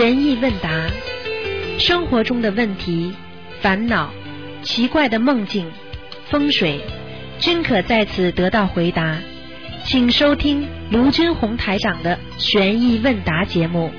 [0.00, 0.70] 悬疑问答，
[1.78, 3.14] 生活中的问题、
[3.60, 4.08] 烦恼、
[4.62, 5.70] 奇怪的梦境、
[6.30, 6.80] 风水，
[7.38, 9.18] 均可在此得到回答。
[9.84, 13.90] 请收听卢军红台长的悬疑问答节目。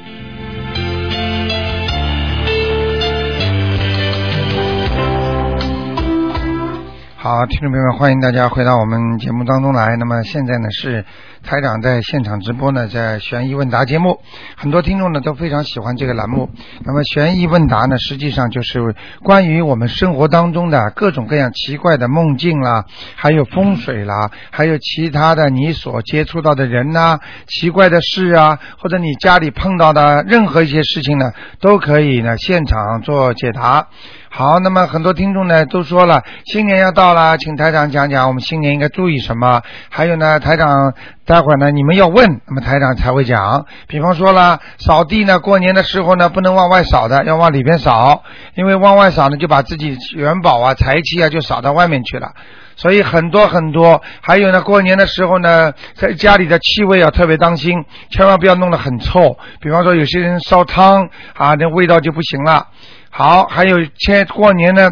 [7.15, 9.95] 好，听众朋友们，欢迎大家回到我们节目当中来。
[9.97, 11.05] 那么现在呢是
[11.51, 14.21] 台长在现场直播呢，在悬疑问答节目，
[14.55, 16.49] 很多听众呢都非常喜欢这个栏目。
[16.85, 22.85] 那么悬疑问答呢，实际上就是关于我们生活当中的各种各样奇怪的梦境啦，
[23.17, 33.89] 还有风水啦，还有其他的你所接触到的人呐、奇怪的事啊，或者你家里碰到的任何一些事情呢，都可以呢现场做解答。
[34.33, 39.61] 好，那么很多听众呢都说了，新年要到了，请台长讲讲我们新年应该注意什么。
[39.89, 40.93] 还有呢，台长
[41.25, 43.65] 待会儿呢你们要问，那么台长才会讲。
[43.89, 48.23] 比方说了，扫地呢，过年的时候呢不能往外扫的，要往里边扫，
[48.55, 52.31] 因为往外扫呢就把自己元宝啊、财气啊就扫到外面去了。
[52.77, 59.37] 所以很多很多，还有呢，过年的时候呢，在家里的气味要特别当心，千万不要弄得很臭。
[59.59, 62.67] 比方说有些人烧汤啊，那味道就不行了。
[63.11, 64.91] 好，还有千过年的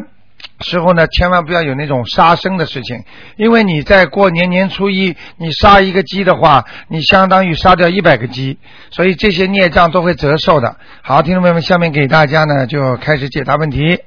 [0.60, 3.04] 时候呢，千万不要有那种杀生的事情，
[3.38, 8.60] 因为你在过年年初一，你杀一个鸡的话，你相当于杀掉一百个鸡，
[8.92, 10.76] 所以这些孽障都会折寿的。
[11.02, 14.02] 好，听众朋友们，下面给大家呢就开始解答问题。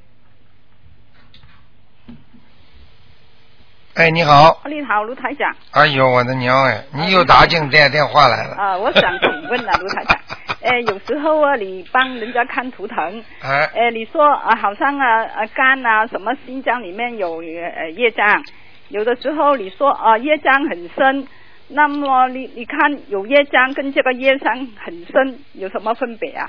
[3.94, 5.54] 哎，你好，你好，卢台长。
[5.72, 8.54] 哎呦，我的娘哎，你又打进电电话来了。
[8.56, 10.18] 啊，我想请问啊，卢台长，
[10.64, 18.42] 哎，有时候啊，你帮人家看图腾，哎，呃，你说啊，好像啊，啊肝啊，什么心脏里面有呃业障，
[18.88, 21.28] 有的时候你说啊业障很深，
[21.68, 26.48] 那么你你看有业障跟这个业障很深有什么分别啊？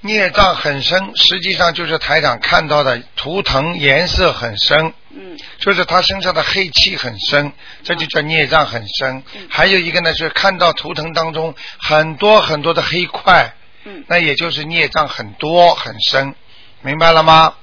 [0.00, 9.22] 孽障很深，实际上就是台长看到的图腾颜色很深，嗯就是他身上的黑气很深，这就叫孽障很深。
[9.34, 13.52] 嗯还有一个呢，是看到图腾当中很多很多的黑块，
[13.84, 16.34] 嗯，那也就是孽障很多很深，
[16.82, 17.54] 明白了吗？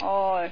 [0.00, 0.48] 哦，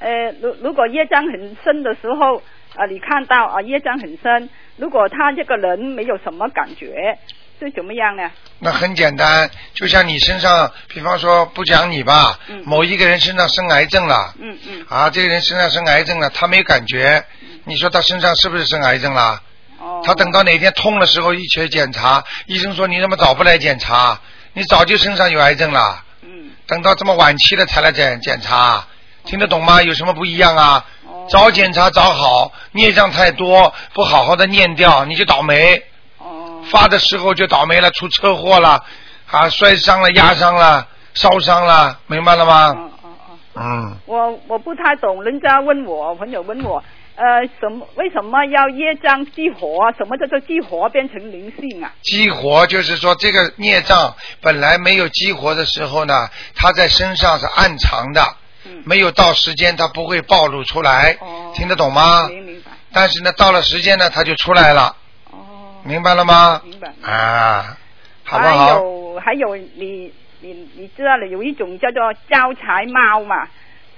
[0.00, 2.42] 呃，如如果业障很深的时候，
[2.74, 7.18] 啊，你看到啊业障很深，如果他这个人没有什么感觉，
[7.58, 8.30] 是怎么样呢？
[8.58, 17.24] 那很简单，就像你身上，比方说不讲你吧，嗯某一个人身上生癌症了，嗯嗯，啊，这个人身上生癌症了，他没感觉，
[17.64, 19.40] 你说他身上是不是生癌症了？
[19.78, 24.20] 哦，他等到哪天痛的时候一去检查，医生说你怎么早不来检查？
[24.52, 28.86] 你早就身上有癌症了，嗯等到这么晚期了才来检检查，
[29.24, 29.82] 听得懂吗？
[29.82, 30.84] 有什么不一样啊？
[31.06, 35.82] 哦，早检查早好，孽障太多，不好好的念掉，你就倒霉。
[36.66, 38.84] 哦，发的时候就倒霉了，出车祸了，
[39.30, 42.90] 啊，摔伤了、压伤了、烧伤了，明白了吗？
[43.58, 46.84] 嗯，我我不太懂，人家问我，朋友问我，
[47.14, 49.92] 呃，什么为什么要业障激活啊？
[49.96, 51.90] 什么叫做激活变成灵性啊？
[52.02, 58.22] 激活就是说这个孽障本来没有激活的时候呢，它在身上是暗藏的，
[58.66, 62.28] 嗯，没有到时间它不会暴露出来，哦，听得懂吗？
[62.28, 64.94] 明明白，但是呢，到了时间呢，它就出来了，哦，
[65.86, 66.60] 明白了吗？
[66.64, 66.92] 明白。
[67.02, 67.76] 啊，
[68.24, 68.68] 好不还？
[68.68, 73.48] 有还有你你你知道了，有一种叫做招财猫嘛，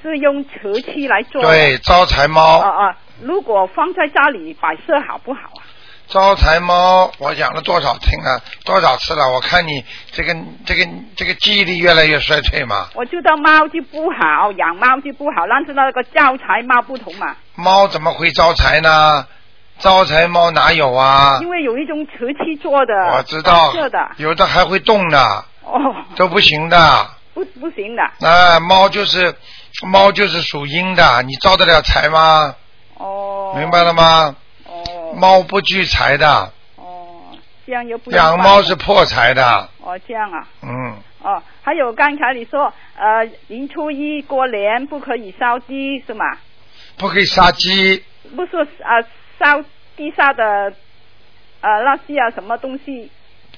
[0.03, 1.49] 是用瓷器来做的。
[1.49, 5.62] 对，招财猫，啊啊，如果放在家里摆设好不好啊？
[6.06, 9.28] 招财猫，我讲了多少听了多少次了？
[9.31, 10.34] 我看你这个
[10.65, 12.88] 这个这个记忆力越来越衰退嘛。
[12.94, 19.26] 我知道猫就不好，养猫就不好，但是那个招财猫不同嘛，猫怎么会招财呢？
[19.78, 21.39] 招财猫哪有啊？
[21.41, 23.72] 因为有一种瓷器做的，我知道
[24.16, 25.78] 有的还会动的，哦，
[26.16, 27.11] 都不行的。
[27.34, 29.33] 不不行的，啊，猫就是
[29.87, 32.56] 猫就是属阴的，你招得了财吗？
[32.94, 34.34] 哦，明白了吗？
[34.67, 39.69] 哦，猫不聚财的，哦，这样又不养猫是破财的。
[39.81, 46.25] 哦这样啊，嗯，哦，还有刚才你说呃年初一过年不可以烧鸡是吗？
[46.97, 48.02] 不可以杀鸡，
[48.35, 49.00] 不是啊
[49.38, 49.62] 烧
[49.99, 50.73] 地下的
[51.61, 53.11] 呃垃圾啊什么东西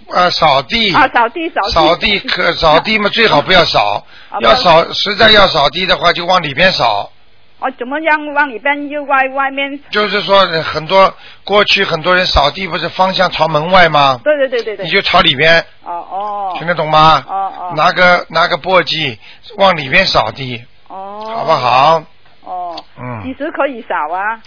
[0.09, 0.93] 呃，扫地。
[0.95, 4.41] 啊扫地扫地扫地可扫地嘛，最好不要扫啊。
[4.41, 7.13] 要要扫，实在要扫地的话，就往里边扫。
[7.61, 9.79] 哦怎么样往里边又外外面？
[9.91, 11.15] 就是说，很多
[11.45, 14.19] 过去很多人扫地不是方向朝门外吗？
[14.25, 14.87] 对对对对对。
[14.87, 16.55] 你就朝里边，哦哦。
[16.59, 17.23] 听得懂吗？
[17.29, 17.73] 哦哦。
[17.77, 19.19] 拿个拿个簸箕
[19.59, 21.21] 往里边扫地，哦。
[21.37, 21.53] 好不？
[21.53, 22.03] 好？
[22.45, 22.75] 哦。
[23.23, 24.41] 几嗯，时可以扫啊？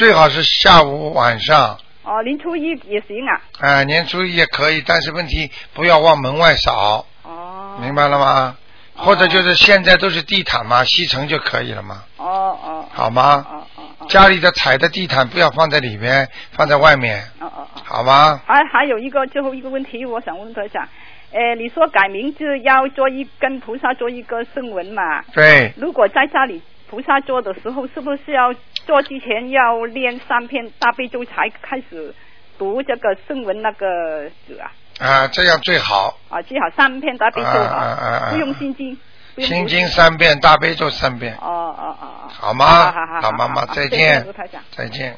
[0.00, 3.38] 最好是下午晚上，哦，年初一也行啊。
[3.60, 8.56] 啊、年初一也可以，但是问题不要往门外扫，哦明白了吗？
[8.96, 13.44] 或者就是现在都是地毯嘛，吸尘就可以了嘛，哦哦好吗？
[13.46, 17.82] 哦哦哦家里的踩的地毯不要放在里面，放在外面，哦哦哦。
[17.84, 18.40] 好吗？
[18.46, 20.88] 还还有一个最后一个问题，我想问台长，
[21.30, 25.20] 呃，你说改名字要做一跟菩萨做一个圣文嘛？
[25.34, 28.52] 对，如果在家里菩萨做的时候，是不是要
[28.84, 32.12] 做之前要念三篇大悲咒才开始
[32.58, 34.72] 读这个圣文那个字啊？
[34.98, 36.18] 啊，这样最好。
[36.28, 38.98] 啊，最好三篇大悲咒啊啊啊啊不用心经。
[39.38, 42.28] 心经三遍，大悲咒三遍，哦哦哦哦。
[42.28, 42.66] 好吗？
[42.66, 45.16] 好好好好妈妈再见台长，再见。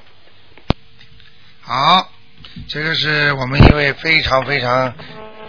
[1.62, 2.06] 好，
[2.68, 4.92] 这个是我们一位非常非常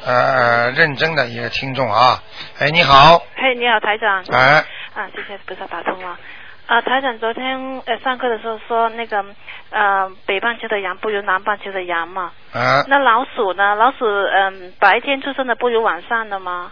[0.06, 2.24] 呃认真的一个听众啊。
[2.58, 4.24] 哎，你好，嘿，你好，台长。
[4.32, 6.18] 哎，啊，谢谢菩萨打通了。
[6.66, 9.24] 啊，台长昨天呃上课的时候说那个
[9.70, 12.32] 呃北半球的羊不如南半球的羊嘛。
[12.54, 13.76] 啊那老鼠呢？
[13.76, 16.72] 老鼠嗯、白天出生的不如晚上的吗？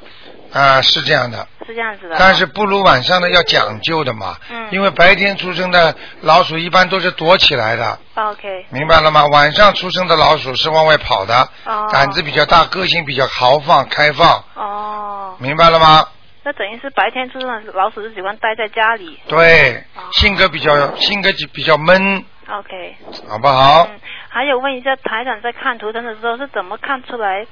[0.53, 1.45] 啊，是这样的。
[1.67, 2.15] 是这样子的。
[2.17, 9.25] 但是不如晚上的要讲究的嘛，嗯因为白天出生的老鼠一般都是躲起来的，啊 OK 明白了吗？
[9.27, 16.05] 晚上出生的老鼠是往外跑的，哦胆子比较大，个性比较豪放开放，哦，明白了吗？
[16.43, 19.19] 那等于是白天出生的老鼠是喜欢待在家里。
[19.27, 22.95] 对哦，性格比较性格比较闷，OK。
[23.27, 23.83] 好不好？
[23.83, 27.45] 嗯，还有问一下台长在看图腾的时候是怎么看出来，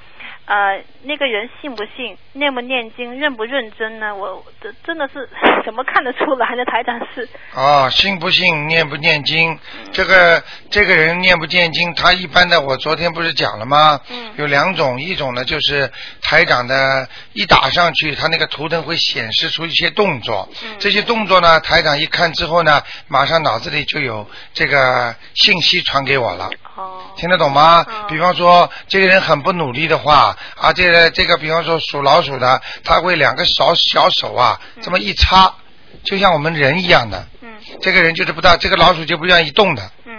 [0.49, 4.15] 呃，那个人信不信、念不念经、认不认真呢？
[4.15, 5.29] 我这真的是
[5.63, 6.65] 怎么看得出来呢？
[6.65, 9.59] 台长是啊，信不信，念不念经，嗯
[9.91, 13.99] 这个这个人念不念经，他一般的，我昨天不是讲了吗？
[14.09, 15.91] 嗯有两种，一种呢就是
[16.23, 26.49] 台长的一打上去，他那个图腾会显示出一些动作，嗯这些动作呢，台长一看之后呢，马上脑子里就有这个信息传给我了。
[26.79, 27.01] 哦。
[27.17, 27.85] 听得懂吗？
[27.87, 28.07] 嗯。
[28.07, 35.53] 比方说，这个人很不努力的话，啊，这个这个，比方说属老鼠的，他会两个小小手啊，这么一插，
[36.03, 37.27] 就像我们人一样的。
[37.41, 37.49] 嗯。
[37.81, 40.13] 这个人就是不大，这个老鼠就不愿意动的，嗯。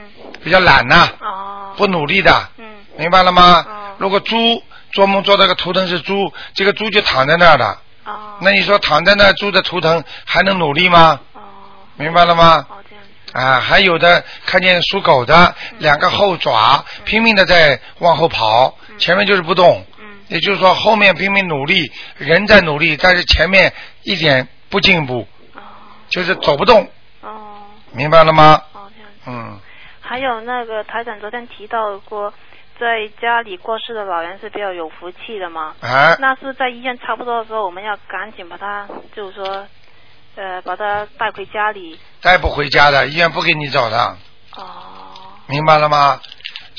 [0.45, 1.73] 比较懒呐、哦。
[1.77, 2.67] 不努力的，嗯。
[2.97, 3.65] 明白了吗？
[3.67, 3.95] 哦。
[3.99, 4.63] 如果猪
[4.93, 8.39] 做梦做到个图腾是猪，这个猪就躺在那儿的，哦。
[8.41, 11.21] 那你说躺在那儿猪的图腾还能努力吗？
[11.35, 11.41] 哦。
[11.97, 12.67] 明白了吗？
[12.69, 12.77] 哦
[13.33, 23.73] 啊，还有的看见属狗的两个后爪拼命的在往后跑，前面就是不动，嗯也就是说后面拼命努力，人在努力，但是前面
[24.03, 25.61] 一点不进步，哦
[26.09, 26.89] 就是走不动，
[27.21, 27.63] 哦
[27.93, 28.63] 明白了吗？
[28.73, 29.19] 哦这样子。
[29.27, 29.59] 嗯，
[30.01, 32.33] 还有那个台长昨天提到过，
[32.79, 35.75] 在家里过世的老人是比较有福气的嘛。
[35.81, 39.67] 啊，那是在医院差不多的时候，我们要赶紧把他，就是说，
[40.37, 41.99] 呃，把他带回家里。
[42.21, 44.17] 带不回家的，医院不给你走的，
[44.57, 45.13] 哦，
[45.47, 46.21] 明白了吗？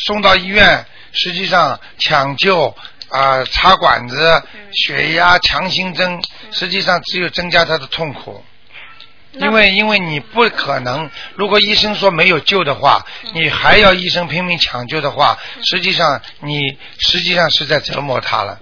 [0.06, 2.74] 送到医院，实际上抢救
[3.10, 6.22] 啊、插管子、嗯血压、强心针，
[6.52, 8.44] 实际上只有增加他的痛苦。
[9.34, 18.60] 因为因为你不可能，如果医生说没有救的话，嗯你还要医生拼命抢救的话，实际上你实际上是在折磨他了。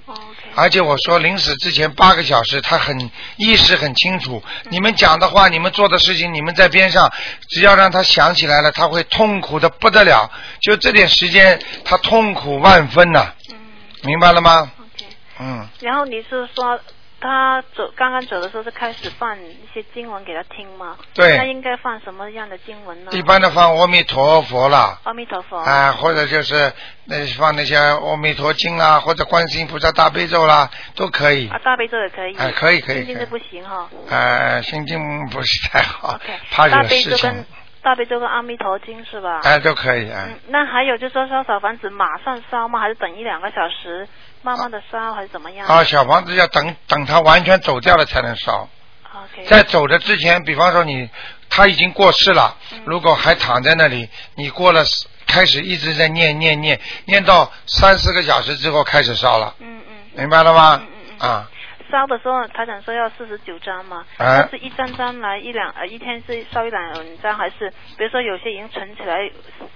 [0.56, 4.44] 而且我说临死之前八个小时，他很意识很清楚。
[4.66, 7.12] 嗯你们讲的话，你们做的事情，你们在边上，
[7.50, 10.32] 只要让他想起来了，他会痛苦的不得了。
[10.62, 13.56] 就这点时间，他痛苦万分呐、嗯
[14.04, 15.06] 明白了吗？，OK。
[15.40, 16.80] 嗯，然后你是说
[17.22, 20.98] 他走刚刚走的时候是开始放一些经文给他听吗？
[21.14, 23.12] 对他应该放什么样的经文呢？
[23.14, 25.00] 一般的放阿弥陀佛啦。
[25.04, 25.58] 阿弥陀佛。
[25.58, 26.72] 啊，或者就是
[27.06, 31.50] 那放那些阿弥陀经啦，或者观世音菩萨大悲咒啦，都可以。
[31.50, 32.36] 啊，大悲咒也可以。
[32.38, 33.90] 哎可以可以可以心经是不行哈。
[34.10, 36.20] 呃，心经不是太好。
[36.52, 37.46] 怕大惹事情悲咒跟。
[37.82, 39.40] 大悲咒跟阿弥陀经是吧？
[39.44, 42.80] 哎，都可以啊嗯。，那还有就是说烧小房子马上烧吗？
[42.80, 44.08] 还是等一两个小时
[44.42, 45.66] 慢慢的烧，还是怎么样？
[45.68, 48.68] 啊，小房子要等等它完全走掉了才能烧。
[49.14, 49.46] OK。
[49.46, 51.10] 在走的之前，比方说你
[51.50, 54.84] 他已经过世了，嗯如果还躺在那里，你过了
[55.26, 59.96] 开始一直在念念念，念到三四个小时之后开始烧了，嗯嗯。
[60.16, 60.88] 明白了吗嗯？
[60.88, 61.30] 嗯嗯。
[61.30, 61.50] 啊，
[61.92, 66.82] 烧的时候，台长说要四十九张嘛，哎是一张张来一两呃一天是烧一两
[67.22, 69.30] 张，还是比如说有些已经存起来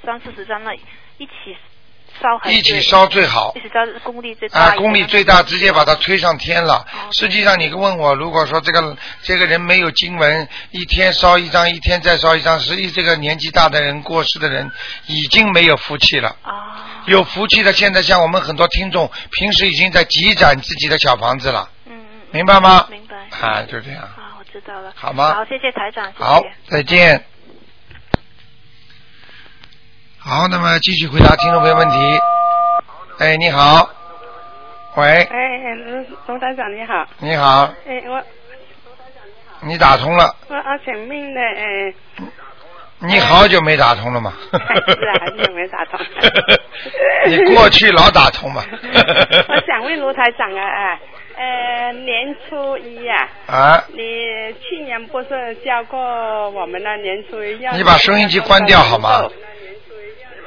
[0.05, 0.72] 三四十张了，
[1.17, 1.32] 一起
[2.22, 3.60] 烧还是一起烧最好一。
[3.60, 6.75] 起烧功力最大啊，功力最大，直接把它推上天了。
[6.75, 14.72] 哦实际上，你问我，如果说这个这个人没有经文，一天烧一张，一天再烧一张，实际这个年纪大的人、过世的人
[15.08, 16.36] 已经没有福气了。
[16.41, 21.70] 啊，有福气的，现在像我们很多听众，平时已经在积攒自己的小房子了，
[22.34, 22.88] 明白吗？
[22.90, 23.16] 明白
[23.48, 24.02] 啊，就这样。
[24.02, 26.24] 啊，我知道了，好吗好，谢谢台长，谢谢。
[26.24, 27.24] 好，再见。
[30.18, 31.98] 好，那么继续回答听众朋友问题。
[33.20, 33.88] 哎，你好。
[34.96, 37.06] 喂，哎，卢卢台长你好。
[37.20, 38.24] 你好，哎，我
[39.62, 41.94] 你打通了，我啊请问的，哎，
[43.00, 44.34] 你好久没打通了嘛？
[44.52, 46.00] 是啊， 很久没打通。
[47.28, 48.63] 你过去老打通嘛？
[48.74, 51.00] 我想问卢台长啊，哎，
[51.36, 53.98] 呃，年初一呀、啊，你
[54.62, 56.00] 去年不是教过
[56.52, 57.74] 我们那年初一要？
[57.74, 59.28] 你把收音机关掉好吗？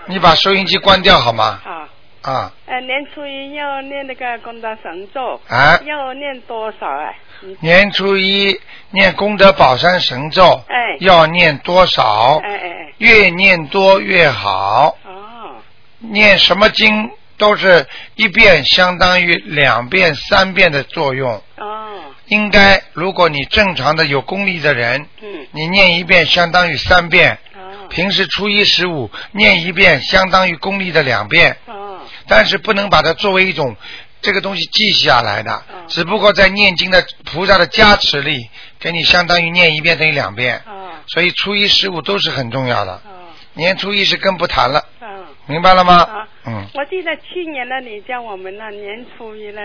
[0.06, 1.60] 你把收音机关掉好吗？
[1.64, 7.12] 好，啊，呃，年初一要念那个功德神咒，啊要念多少啊？
[7.60, 8.58] 年初一
[8.92, 12.40] 念功德宝山神咒，哎要念多少？
[12.44, 14.96] 哎哎哎，越念多越好。
[15.04, 15.56] 哦，
[15.98, 21.42] 念什么经都是一遍相当于两遍、三遍的作用。
[21.56, 27.38] 哦，应该，如果你正常的有功力的人，嗯，你念一遍相当于三遍。
[27.54, 33.76] 哦，平时初一十五念一遍相当于功力的两遍，哦，但是不能把它作为一种
[34.20, 35.62] 这个东西记下来的。
[35.72, 38.48] 嗯，只不过在念经的菩萨的加持力，
[38.80, 42.92] 给你相当于念一遍等于两遍，哦，所以初一十五都是很重要的。
[42.92, 45.06] 哦，年初一是更不谈了，哦。
[45.46, 46.28] 明白了吗啊？
[46.44, 49.60] 嗯，我记得去年呢，你叫我们呢年初一呢，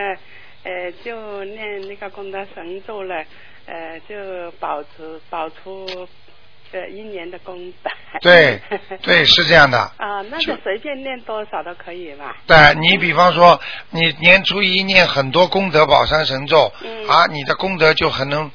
[0.63, 3.23] 呃，就念那个功德神咒了，
[3.65, 5.85] 呃，就保持保出
[6.71, 7.89] 呃一年的功德。
[8.21, 8.59] 对
[9.01, 9.79] 对，是这样的。
[9.97, 12.35] 啊，那就个随便念多少都可以吧？
[12.45, 13.59] 对你比方说，
[13.89, 18.51] 你年初一念很多功德宝山神咒，嗯啊，你的功德就很能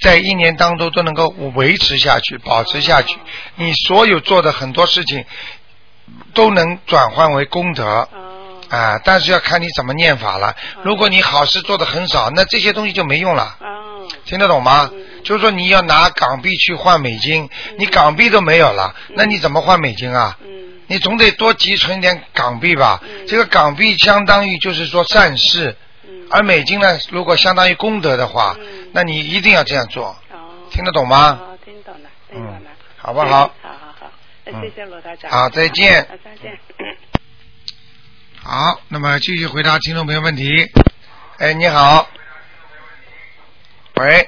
[0.00, 3.18] 在一年当中都能够维持下去、保持下去。
[3.56, 5.24] 你所有做的很多事情
[6.34, 7.84] 都能转换为功德。
[7.84, 8.08] 哦，
[8.70, 10.54] 啊，但是要看你怎么念法了。
[10.82, 13.56] 如果你好事做的很少，那这些东西就没用了。
[13.60, 14.90] 哦，听得懂吗？
[14.92, 15.04] 嗯？
[15.24, 17.48] 就是说你要拿港币去换美金，
[17.78, 20.36] 你港币都没有了，那你怎么换美金啊？
[20.42, 20.48] 嗯，
[20.86, 23.00] 你总得多积存一点港币吧。
[23.02, 23.26] 嗯。
[23.26, 28.88] 这个港币相当于就是说善事，嗯，而美金呢，如果相当于功德的话，嗯。
[28.92, 30.36] 那你一定要这样做，哦，
[30.70, 31.38] 听得懂吗？
[31.40, 32.60] 哦，听懂了，听懂了。
[32.60, 33.50] 嗯，，好不好？
[34.52, 35.30] 谢谢罗大长。
[35.30, 36.58] 好再见好，再见。
[38.42, 40.66] 好，那么继续回答听众朋友问题。
[41.38, 42.08] 哎，你好。
[43.96, 44.26] 喂，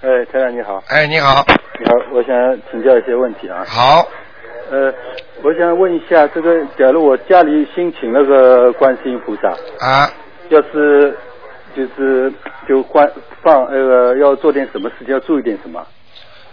[0.00, 1.44] 哎，台长你好，哎，你好，
[1.80, 2.32] 你好，我想
[2.70, 3.64] 请教一些问题啊。
[3.66, 4.08] 好，
[4.70, 4.94] 呃，
[5.42, 9.48] 我想问一下，这个假如我家里新请了个观世音菩萨，
[9.80, 10.08] 啊，
[10.50, 11.18] 要是
[11.74, 12.32] 就是
[12.68, 13.10] 就观
[13.42, 15.84] 放那个要做点什么事情，要注意点什么？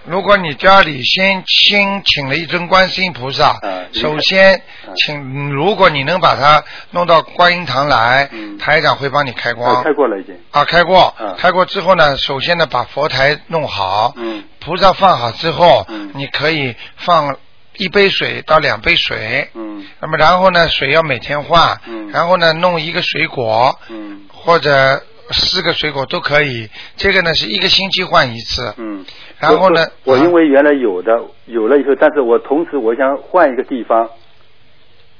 [0.05, 8.57] 如果你家里先先请了一尊观世音菩萨，嗯首先嗯请，如果你能把它弄到观音堂来，嗯。
[8.57, 9.75] 台长会帮你开光。
[9.77, 10.35] 呃开过了已经。
[10.51, 14.43] 啊，开过，嗯开过之后呢，首先呢，把佛台弄好，嗯。
[14.59, 16.11] 菩萨放好之后，嗯。
[16.15, 17.35] 你可以放
[17.77, 19.85] 一杯水到两杯水，嗯。
[19.99, 22.09] 那么然后呢，水要每天换，嗯。
[22.11, 24.21] 然后呢，弄一个水果嗯。
[24.33, 29.05] 或者四个水果都可以，这个呢是一个星期换一次，嗯。
[29.39, 31.11] 然后呢，我因为原来有的
[31.45, 34.09] 有了以后，但是我同时我想换一个地方，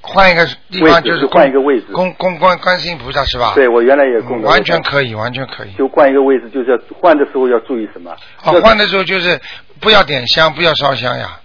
[0.02, 3.54] 换一个地方就是换一个位置供供观观世音菩萨是吧？
[3.56, 4.82] 对我原来也嗯供的，完全。
[4.84, 5.72] 可以，完全可以。
[5.78, 8.14] 就换一个位置，就是要换的时候要注意什么？
[8.36, 9.40] 好，换的时候就是
[9.80, 11.40] 不要点香，不要烧香呀。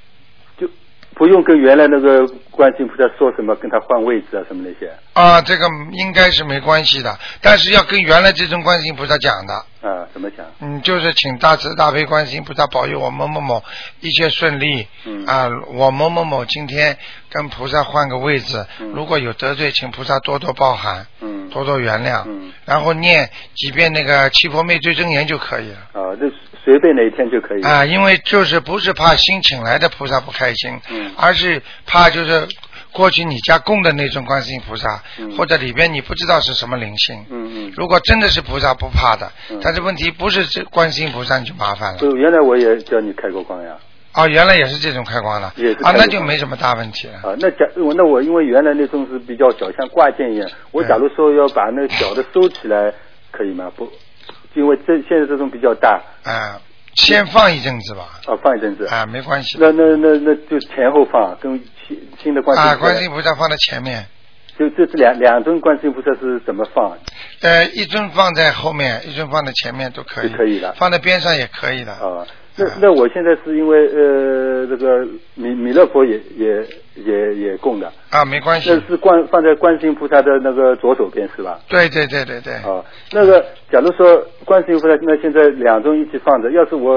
[1.15, 4.93] 就不用跟原来那个观世音菩萨说什么，跟他换位置啊什么那些。
[5.13, 9.55] 啊，这个应该是没关系的，但是要跟原来这尊观世音菩萨讲的，
[9.89, 10.45] 啊，怎么讲？
[10.61, 13.63] 嗯，就是请大慈大悲观世音菩萨保佑我某某某
[14.01, 15.25] 一切顺利，嗯。
[15.27, 16.97] 啊，我某某某今天
[17.31, 18.89] 跟菩萨换个位置，嗯。
[18.91, 21.49] 如果有得罪，请菩萨多多包涵，嗯。
[21.51, 22.53] 多多原谅，嗯。
[22.65, 25.79] 然后念几遍那个七佛灭罪真言就可以了。
[25.93, 26.27] 啊，这
[26.65, 27.63] 随便哪一天就可以。
[27.63, 32.47] 啊，因为就是不是怕新请来的菩萨不开心，嗯而是怕就是
[32.91, 37.25] 过去你家供的那种观世音菩萨，嗯或者里边你不知道是什么灵性。
[37.31, 37.73] 嗯嗯。
[37.77, 41.99] 如果真的是菩萨不怕的，嗯但是问题不是这观世音菩萨你就麻烦了。
[41.99, 43.77] 就原来我也叫你开过光呀。
[44.17, 47.15] 哦，原来也是这种开光的，啊，也是开过那就没什么大问题了。
[47.29, 50.49] 啊，那假我那我因为原来那种是比较小，像挂件一样。
[50.71, 52.95] 我假如说要把那个小的收起来，
[53.33, 53.73] 可以吗？
[53.75, 53.91] 不，
[54.55, 56.61] 因为这现在这种比较大，啊，
[56.95, 58.87] 先放一阵子吧，啊，放一阵子。
[58.87, 59.59] 啊，没关系。
[59.61, 64.07] 那那那那就前后放，跟新新的观世音啊，观世音菩萨放在前面，
[64.59, 66.97] 就这是两两尊观世音菩萨是怎么放？
[67.43, 71.93] 呃，一尊放在后面，一尊放在前面都可以，就可以的放在边上也可以的。
[71.93, 78.81] 啊，那那我现在是因为呃这个弥弥勒佛也也也也供的，啊，没关系那。
[78.89, 81.59] 是观放在观世音菩萨的那个左手边是吧？
[81.69, 82.55] 对对对对对。
[82.65, 86.93] 哦，那个假如说观世音菩萨那现在两尊一起放着，要是我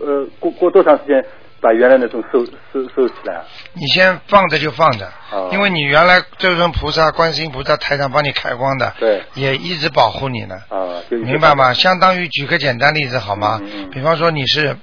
[0.00, 1.22] 呃过过多长时间
[1.60, 3.44] 把把原来那种收收收起来啊？
[3.74, 10.54] 你先放着就放着，啊因为你原来这尊菩萨、观世音菩萨台上帮你开光的，对也一直保护你呢。
[10.68, 11.72] 啊，就明白吗？？
[11.74, 13.58] 相当于举个简单例子好吗？
[13.62, 14.76] 嗯嗯比方说你是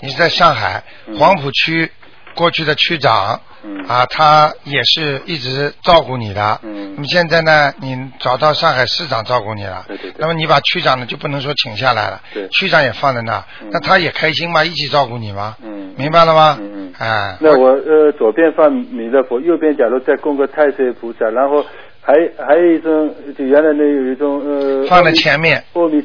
[0.00, 1.88] 你是在上海、嗯黄浦区
[2.36, 3.84] 过去的区长，嗯。
[3.88, 6.60] 啊，他也是一直照顾你的。
[6.62, 6.94] 嗯。
[6.94, 10.14] 那么现在呢，你找到上海市长照顾你了，对对对。
[10.18, 12.46] 那么你把区长呢就不能说请下来了，对。
[12.48, 14.64] 区长也放在那那他也开心吗？
[14.64, 15.56] 一起照顾你吗？
[15.64, 15.94] 嗯。
[15.96, 16.58] 明白了吗？
[16.60, 21.64] 嗯嗯哎，那我呃左边放弥勒佛，右边假如再供个太岁菩萨，然后
[22.00, 22.14] 还
[22.46, 25.62] 还有一种就原来那有一种呃放在前面。
[25.74, 26.02] 阿弥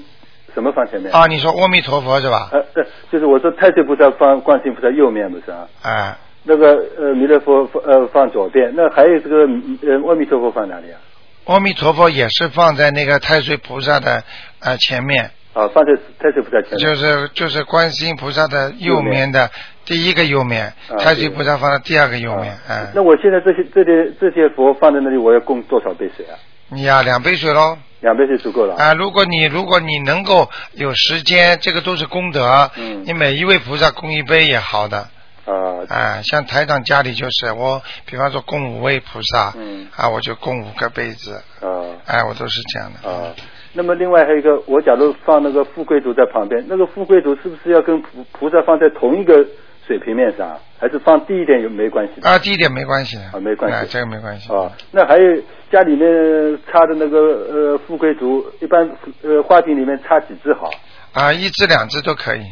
[0.54, 1.12] 什么放前面？
[1.12, 2.50] 啊，你说阿弥陀佛是吧？
[2.52, 5.68] 呃，对，就是我说太岁菩萨放观世音菩萨右面不是啊？
[5.82, 11.00] 哎，那个呃弥勒佛放呃放左边，那还有这个呃阿弥陀佛放哪里啊？
[11.46, 14.24] 阿弥陀佛也是放在那个太岁菩萨的
[14.60, 15.32] 呃前面。
[15.54, 16.80] 啊，放在太岁菩萨前面。
[16.80, 19.50] 就是就是观世音菩萨的右面的
[19.84, 26.40] 第一个右面，啊太岁菩萨放在第二个右面，啊嗯，那我现在这些这些这些佛放在那里，我要供多少杯水啊？
[26.74, 28.76] 你呀两杯水喽，两杯水足够了。
[28.76, 33.04] 啊，如果你如果你能够有时间，这个都是功德，嗯。
[33.06, 35.10] 你每一位菩萨供一杯也好的，
[35.46, 35.84] 啊。
[35.90, 39.88] 啊，像台长家里就是我，比方说供五位菩萨，嗯。
[39.98, 41.68] 啊，我就供五个杯子，啊。
[42.06, 43.36] 哎，我都是这样的，啊。
[43.74, 49.46] 那么另外还有一个，我假如放那个富贵竹在旁边，那个富贵竹是不是要跟菩菩萨放在同一个
[49.92, 52.22] 水平面上，还是放低一点有没关系？
[52.22, 57.18] 啊，低一点没关系的，啊没关系啊这个没关系，啊，那还有家里面插的那个
[57.52, 58.90] 呃富贵竹，一般
[59.22, 60.70] 呃花瓶里面插几枝好？
[61.12, 62.44] 啊，一支两支都可以，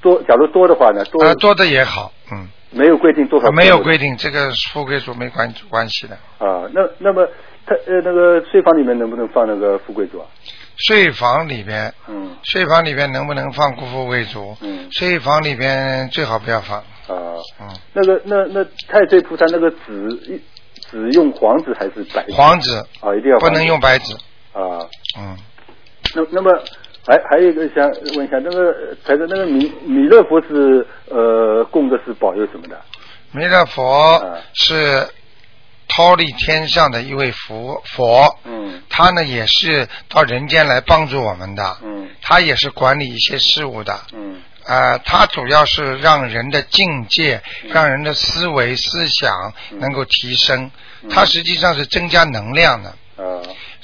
[0.00, 2.46] 多，假如多的话呢，多、啊，多的也好，嗯。
[2.70, 3.48] 没有规定多少？
[3.48, 6.14] 啊没有规定，这个富贵竹没关关系的。
[6.38, 6.68] 啊。
[6.72, 7.26] 那那么
[7.66, 10.26] 它呃那个睡房里面能不能放那个富贵竹啊？
[10.86, 14.56] 睡房里边，嗯睡房里边能不能放姑父为主？
[14.60, 16.78] 嗯睡房里边最好不要放。
[16.78, 20.40] 啊，嗯，那个那那太岁菩萨那个纸
[20.90, 22.32] 纸用黄纸还是白纸？
[22.32, 24.14] 黄纸啊，一定要不能用白纸。
[24.52, 24.78] 啊。
[25.18, 25.36] 嗯，
[26.14, 26.50] 那那么
[27.06, 27.84] 还还有一个想
[28.16, 32.78] 问一下，那个才是那个弥弥勒佛是呃供的是保佑什么的？
[33.32, 35.06] 弥勒佛嗯是
[35.88, 38.82] 忉利天上的一位佛佛，嗯。
[38.90, 42.08] 他呢也是到人间来帮助我们的，嗯。
[42.22, 44.00] 他也是管理一些事物的。
[44.12, 44.40] 嗯。
[44.64, 47.70] 呃，他主要是让人的境界、嗯。
[47.72, 49.78] 让人的思维、思想嗯。
[49.80, 50.70] 能够提升，
[51.02, 51.10] 嗯。
[51.10, 52.90] 它实际上是增加能量的。
[53.16, 53.40] 啊。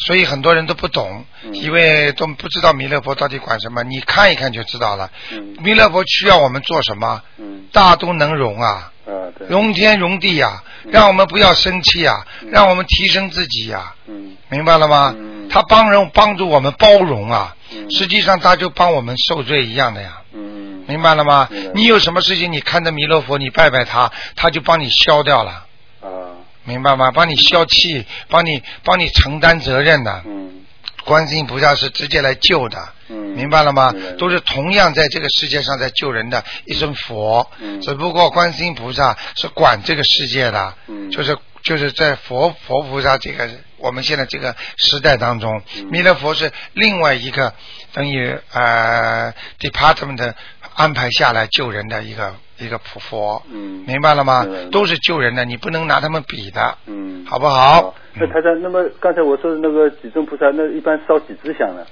[0.07, 1.55] 所以很多人都不懂，嗯。
[1.55, 3.83] 因为都不知道弥勒佛到底管什么。
[3.85, 5.11] 你看一看就知道了。
[5.31, 5.57] 嗯。
[5.61, 7.23] 弥勒佛需要我们做什么？
[7.39, 7.65] 嗯。
[7.73, 15.15] 大都能容啊，啊对容天容地呀、嗯让我们不要生气呀、嗯让我们提升自己呀、嗯明白了吗？
[15.17, 20.21] 嗯他帮人帮助我们包容啊，嗯实际上他就帮我们受罪一样的呀。
[20.33, 21.49] 嗯明白了吗？
[21.75, 25.65] 你有什么事情，你看着弥勒佛，你拜拜他，他就帮你消掉了，
[26.03, 27.11] 啊明白吗？
[27.13, 30.23] 帮你消气，帮你帮你承担责任的。
[30.27, 30.64] 嗯
[31.05, 33.17] 观世音菩萨是直接来救的，嗯。
[33.35, 33.95] 明白了吗？
[34.19, 37.81] 都是同样在这个世界上在救人的一尊佛，嗯。
[37.81, 41.11] 只不过观世音菩萨是管这个世界的，嗯。
[41.11, 45.87] 就是就是在佛佛菩萨这个我们现在这个时代当中，嗯。
[45.87, 47.53] 弥勒佛是另外一个
[47.93, 50.33] 等于呃 department
[50.75, 53.85] 安排下来救人的一个一个普佛，嗯。
[53.87, 54.47] 明白了吗？
[54.71, 57.25] 都是救人的，你不能拿他们比的，嗯。
[57.27, 57.95] 好不好？
[58.15, 61.85] 那台长，那么刚才我说的那个几尊菩萨，那一般烧几支香呢？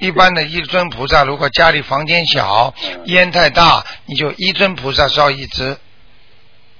[0.00, 3.00] 一般的一尊菩萨，如果家里房间小，嗯。
[3.06, 5.76] 烟太大，你就一尊菩萨烧一支，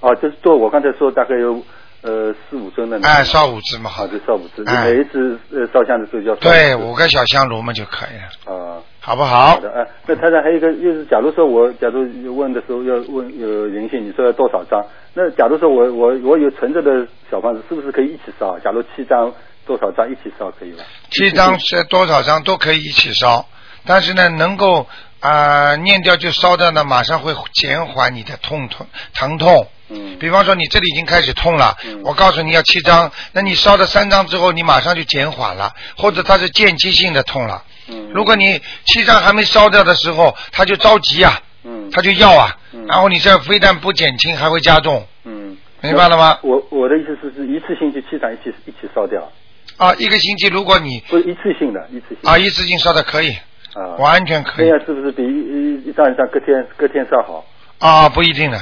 [0.01, 1.63] 哦，就是做我刚才说大概有
[2.03, 3.15] 呃四五尊的那个。
[3.15, 8.17] 哎，烧五支嘛，好好，就烧五支，哎每一次呃烧香的时候就要对，五五个小香炉嘛就可以
[8.51, 8.83] 了，啊。
[9.01, 9.61] 好不好好？
[9.61, 14.85] 的，哎，那太太还有一个，就是假如说我假如问的时候要问有灵性，你说要多少张？
[15.15, 18.59] 那假如说我我我有存着的小房子，是不是可以一起烧？
[18.59, 19.33] 假如七张
[19.65, 20.85] 多少张一起烧可以吧？
[21.09, 23.47] 七张是多少张都可以一起烧，
[23.87, 24.87] 但是呢，能够
[25.21, 29.69] 啊、念掉就烧掉呢，马上会减缓你的痛痛疼痛。
[29.89, 30.17] 嗯。
[30.19, 32.03] 比方说你这里已经开始痛了，嗯。
[32.05, 37.63] 我告诉你要七张，那你烧了三张之后，你马上就减缓了，或者它是间接性的痛了。
[37.89, 41.91] 嗯，如果你七张还没烧掉的时候，他就着急啊，嗯。
[41.91, 42.87] 他就要啊，嗯。
[42.87, 46.39] 然后你这非但不减轻，还会加重，嗯，明白了吗？
[46.43, 49.31] 我我的意思是是一次性就七张一起一起烧掉，
[49.79, 53.31] 啊，一个星期如果你不是一次性的，一次性啊一次性烧的可以，
[53.73, 54.67] 啊，完全可以。
[54.67, 57.45] 那样是不是比一一一张一张隔天隔天烧好？
[57.79, 58.61] 啊，不一定的。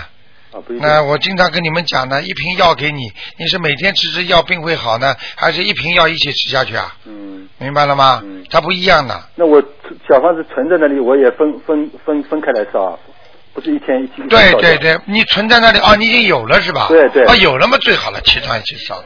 [0.56, 0.86] 啊，不一定。
[0.86, 6.96] 那我经常跟你们讲呢，一瓶药给你，你是每天吃吃药病会好呢，还是一瓶药一起吃下去啊？
[7.04, 8.22] 嗯，明白了吗？
[8.24, 9.22] 嗯它不一样的。
[9.34, 9.62] 那我
[10.08, 12.98] 小房子存在那里，我也分分分分开来烧啊。
[13.52, 16.86] 不是一天一天对对，对，你存在那里啊，你已经有了是吧？
[16.88, 19.04] 对对啊，有了嘛最好了，其他一起烧了。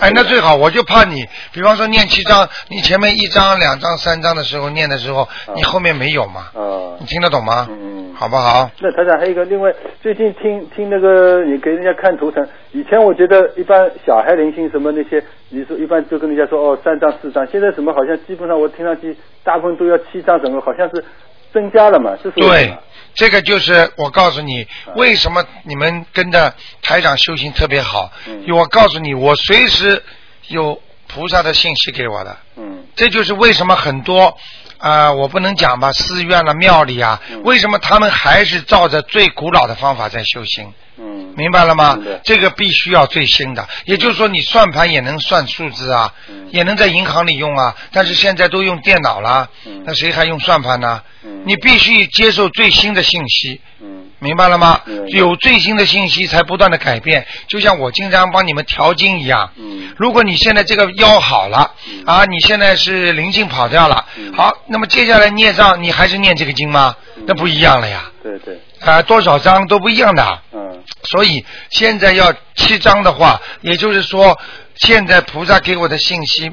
[0.00, 6.46] 哎，那最好，我就怕你，比方说念七章，你前面一章、两章、三章的时候念的时候，你后面没有嘛？
[6.54, 7.66] 啊你听得懂吗？
[7.70, 8.68] 嗯好不好？
[8.80, 21.04] 那台长还有一个，另外最近听听那个你给人家看图腾，以前我觉得一般小孩灵性什么那些，你说一般就跟人家说哦三张四张，现在什么好像基本上我听上去大部分都要七张，整个好像是
[21.52, 22.76] 增加了嘛，这是对？，
[23.18, 28.12] 这个就是我告诉你，嗯为什么你们跟着台长修行特别好？
[28.28, 30.04] 嗯我告诉你，我随时
[30.46, 34.38] 有菩萨的信息给我的，嗯这就是为什么很多
[34.78, 40.72] 啊、我不能讲吧，寺院了、庙里啊，嗯为什么他们还是照着最古老的方法在修行？
[41.00, 41.96] 嗯，明白了吗？
[42.24, 46.48] 这个必须要最新的，也就是说，你算盘也能算数字啊，嗯。
[46.50, 49.82] 也能在银行里用啊，但是现在都用电脑了，嗯。
[49.86, 51.02] 那谁还用算盘呢？
[51.24, 51.42] 嗯。
[51.46, 54.80] 你必须接受最新的信息，嗯明白了吗？
[55.08, 59.52] 有最新的信息才不断的改变，就像我经常帮你们调经一样。
[59.56, 67.24] 嗯如果你现在这个腰好了嗯啊，你现在是灵性跑掉了嗯，好，那么接下来念上你还是念这个经吗嗯？
[67.26, 70.42] 那不一样了呀，对对啊，多少章都不一样的。
[70.52, 74.38] 嗯所以现在要七章的话，也就是说，
[74.76, 76.50] 现在菩萨给我的信息，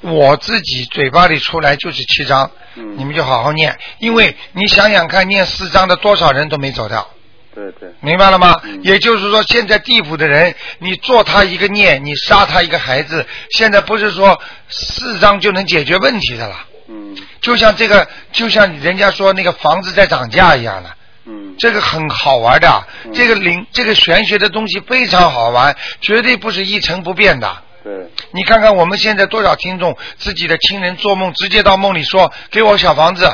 [0.00, 7.08] 我自己嘴巴里出来就是七张，嗯你们就好好念，因为你想想看，念四张的多少人都没走掉。
[7.54, 8.60] 对对明白了吗？
[8.64, 16.66] 嗯也就是说，现在地府的人，你做他一个孽，你杀他一个孩子，现在不是说四张就能解决问题的了。
[16.88, 20.90] 嗯就像这个，就像人家说那个房子在涨价一样的，
[21.24, 22.86] 嗯这个很好玩的。
[23.06, 27.62] 嗯这个灵，这个玄学的东西非常好玩，绝对不是一成不变的。
[27.86, 28.10] 对。
[28.32, 33.30] 你看看我们现在多少听众，自己的亲人做梦，直接到梦里说给我小房子，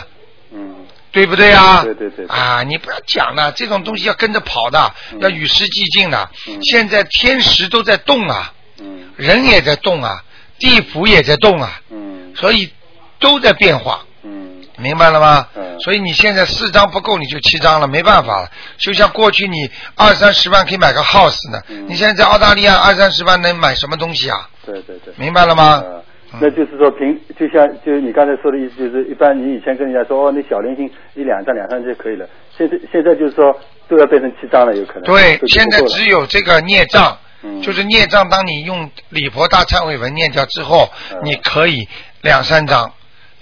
[0.52, 0.76] 嗯。
[1.10, 1.82] 对不对啊？
[1.84, 2.36] 对对对对。
[2.36, 5.20] 啊，你不要讲了，这种东西要跟着跑的，嗯。
[5.20, 6.30] 要与时俱进的。
[6.48, 6.58] 嗯。
[6.62, 9.10] 现在天时都在动啊，嗯。
[9.16, 10.22] 人也在动啊，
[10.58, 12.34] 地府也在动啊，嗯。
[12.36, 12.70] 所以
[13.18, 14.04] 都在变化。
[14.82, 15.46] 嗯明白了吗？
[15.56, 18.48] 嗯所以你现在四张不够，你就七张了，没办法了。
[18.78, 24.48] 就像过去你二三十万可以买个 house 呢，嗯你现在在澳大利亚二三十万能买什么东西啊？
[24.66, 25.14] 对对对。
[25.16, 25.82] 明白了吗？
[25.84, 26.02] 呃
[26.40, 33.54] 那就是说平，就像就是你刚才说的意思，就是一般你以前跟人家说哦，你小灵性一两张两张就可以了，现在现在就是说
[33.86, 35.02] 都要变成七张了，有可能。
[35.02, 38.26] 对，现在只有这个孽障，嗯就是孽障。
[38.30, 41.86] 当你用礼佛大忏悔文念掉之后，嗯你可以
[42.22, 42.90] 两三张，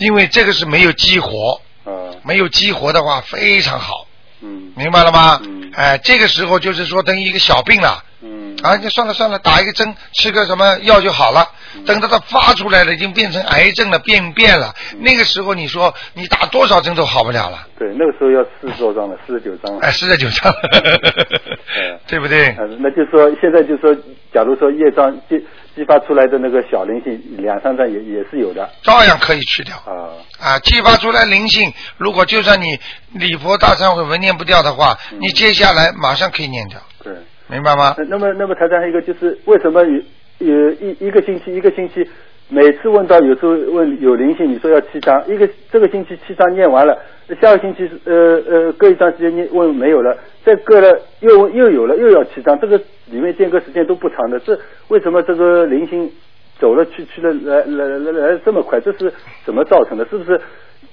[0.01, 1.93] 因为这个是没有激活，啊
[2.25, 4.07] 没有激活的话非常好，
[4.43, 5.41] 嗯明白了吗？
[5.45, 8.03] 嗯哎，这个时候就是说等于一个小病了。
[8.23, 11.47] 嗯啊，就算了算了，打一个针，吃个什么药就好了。
[11.77, 14.75] 嗯等到它发出来了，已经变成癌症了，病变了。
[14.93, 19.81] 嗯那个时候你说你打多少针都好不了了，对，那个时候要四十多张了，四十九张了。
[19.81, 20.53] 哎，四十九张，
[22.09, 22.49] 对不对？
[22.59, 23.95] 呃，那就是说，现在就是说，
[24.35, 25.43] 假如说业障激
[25.75, 30.11] 激发出来的那个小灵性两三张也也是有的照样可以去掉啊。
[30.41, 30.59] 啊！
[30.61, 32.79] 激发出来灵性，如果就算你
[33.13, 37.13] 礼佛大忏悔文念不掉的话，嗯你接下来马上可以念掉，对。
[37.49, 37.95] 明白吗？
[37.99, 42.09] 那那么那么台长还有一个就是为什么有有一一个星期一个星期，
[42.53, 46.99] 每次问到有时候问有灵性，你说要七张，一个这个星期七张念完了，
[47.41, 54.59] 下个星期呃呃隔一段时间念问没有了，再隔了又又有了又要七张，这个里面间隔时间都不长的，这
[54.89, 56.11] 为什么这个灵性
[56.59, 58.81] 走了去去了来来来来来这么快？
[58.81, 59.13] 这是
[59.47, 60.05] 怎么造成的？
[60.11, 60.41] 是不是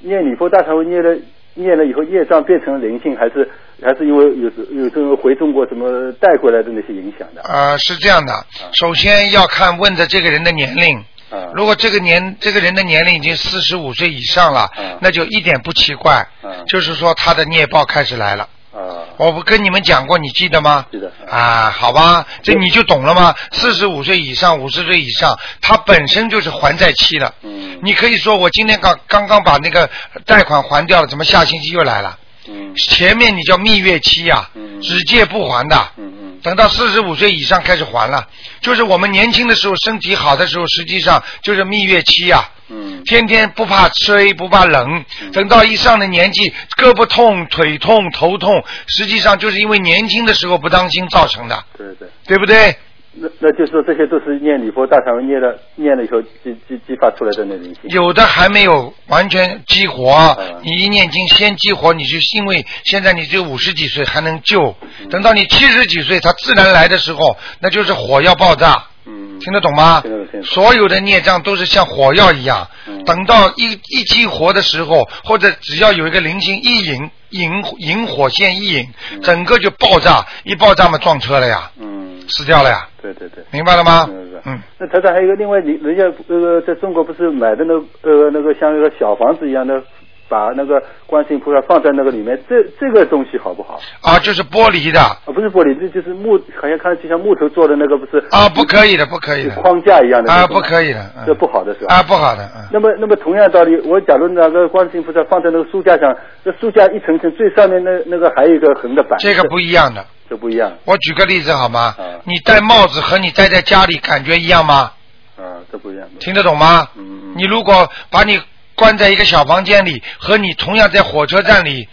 [0.02, 1.18] 念礼佛大忏悔念了
[1.56, 3.50] 念了以后业障变成了灵性，还是
[3.82, 7.42] 还是因为有时有时候回中国什么带回来的那些影响的？
[7.42, 8.34] 呃，是这样的，
[8.74, 11.04] 首先要看问的这个人的年龄。
[11.30, 18.44] 啊如果这个年这个人的年龄已经四十五岁以上了，嗯那就一点不奇怪，嗯就是说他的孽报开始来了。
[18.74, 20.86] 啊我不跟你们讲过，你记得吗？
[20.92, 23.34] 记得啊，好吧，这你就懂了吗？
[23.52, 27.34] 四十五岁以上、五十岁以上，他本身就是还债期的。
[27.42, 29.90] 嗯你可以说我今天刚刚刚把那个
[30.26, 32.18] 贷款还掉了，怎么下星期又来了？
[32.48, 35.76] 嗯前面你叫蜜月期呀、嗯只借不还的。
[35.98, 38.26] 嗯嗯等到四十五岁以上开始还了，
[38.62, 52.08] 就是我们年轻的时候身体好的时候，实际上就是蜜月期呀、嗯天天不怕吹不怕冷，等到一上了年纪，胳膊痛、腿痛、头痛，实际上就是因为年轻的时候不当心造成的，对对。
[52.26, 52.78] 对不对？
[53.20, 56.30] 那那就是说这些都是念礼佛大忏悔念了念了以后激
[56.68, 57.90] 激激发出来的那灵性。
[57.90, 64.76] 有的还没有完全激活嗯，你一念经先激活，你就因为现在你只有五十几岁还能救，
[65.10, 68.86] 等到你七十几岁，它自然来的时候，那就是火要爆炸。
[69.06, 69.40] 嗯。
[69.40, 70.04] 听得懂吗？
[70.44, 73.04] 所有的孽障都是像火药一样，嗯。
[73.04, 78.88] 等到一一激活的时候，或者只要有一个零星一引引引火线一引，
[79.24, 83.44] 整个就爆炸，一爆炸嘛撞车了呀，嗯，死掉了呀，对对对。
[83.52, 84.06] 明白了吗？
[84.10, 89.82] 嗯是嗯，那台长还有一个另外，你人家那个在中国不是买的那呃那个像一个小房子一样的，
[90.30, 93.80] 把那个观世音菩萨放在那个里面，这这个东西好不好？
[94.02, 101.96] 啊，就是玻璃的啊，不是玻璃，这就是木，好像看上去像木头做的那个，不是啊，不可以的，不可以的框架一样的啊，不可以的，嗯这不好的是吧？
[101.96, 102.64] 啊，不好的，嗯。
[102.72, 110.06] 那么，那么同样道理，我假如那个观世音菩萨放在那个书架上，这书架一层层，最上面那那个还有一个横的板，这个不一样的。
[110.30, 111.96] 这不一样我举个例子好吗？
[111.98, 114.92] 嗯你戴帽子和你待在家里感觉一样吗？
[115.38, 116.06] 啊，这不一样。
[116.20, 116.90] 听得懂吗？
[116.96, 118.38] 嗯嗯你如果把你
[118.76, 121.88] 关在一个小房间里，和你同样在火车站里，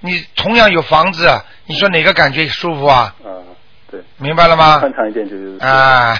[0.00, 1.28] 你同样有房子，
[1.66, 3.14] 你说哪个感觉舒服啊？
[3.22, 3.28] 啊，
[3.90, 4.78] 对，明白了吗？
[4.78, 6.16] 宽敞一点就是啊，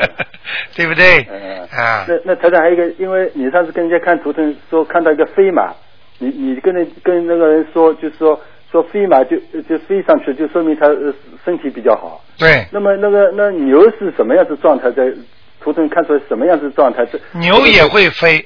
[0.76, 1.26] 对不对？
[1.30, 5.72] 嗯啊，那那台长还有一个，因为你上次跟人家看图腾说看到一个飞马，
[6.18, 8.38] 你你跟人跟那个人说，就是说
[8.70, 9.36] 说飞马就
[9.68, 11.12] 就飞上去，就说明他呃
[11.44, 12.22] 身体比较好。
[12.38, 14.90] 对，那么那个那牛是什么样子状态？
[14.90, 15.12] 在
[15.60, 17.04] 图腾看出来什么样子状态？
[17.06, 18.44] 这牛也会飞，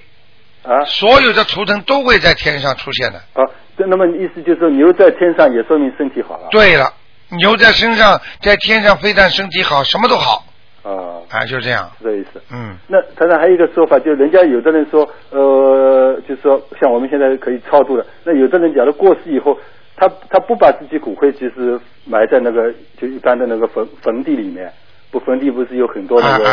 [0.63, 3.19] 啊所有的图腾都会在天上出现的。
[3.35, 3.45] 啊，
[3.77, 6.49] 这那么意思就是说牛在天上也说明身体好了。
[6.51, 6.93] 对了，
[7.39, 10.45] 牛在身上，在天上飞但身体好，什么都好
[10.83, 11.91] 啊，啊，就这样。
[11.99, 12.41] 是这意思。
[12.53, 19.59] 嗯，那台上还有一个说法，就人家有的人说，呃，就是说像我们现在可以超度了，那有的人假如过世以后，
[20.01, 24.73] 他他不把自己骨灰其实埋在那个就一般的那个坟坟地里面，
[25.11, 26.45] 不坟地不是有很多那个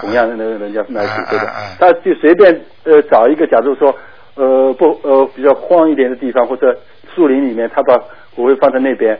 [0.00, 1.46] 同样的那个人家埋骨灰的
[1.78, 3.94] 他就随便呃找一个，假如说
[4.34, 6.76] 呃不呃比较荒一点的地方或者
[7.14, 7.96] 树林里面，他把
[8.34, 9.16] 骨灰放在那边。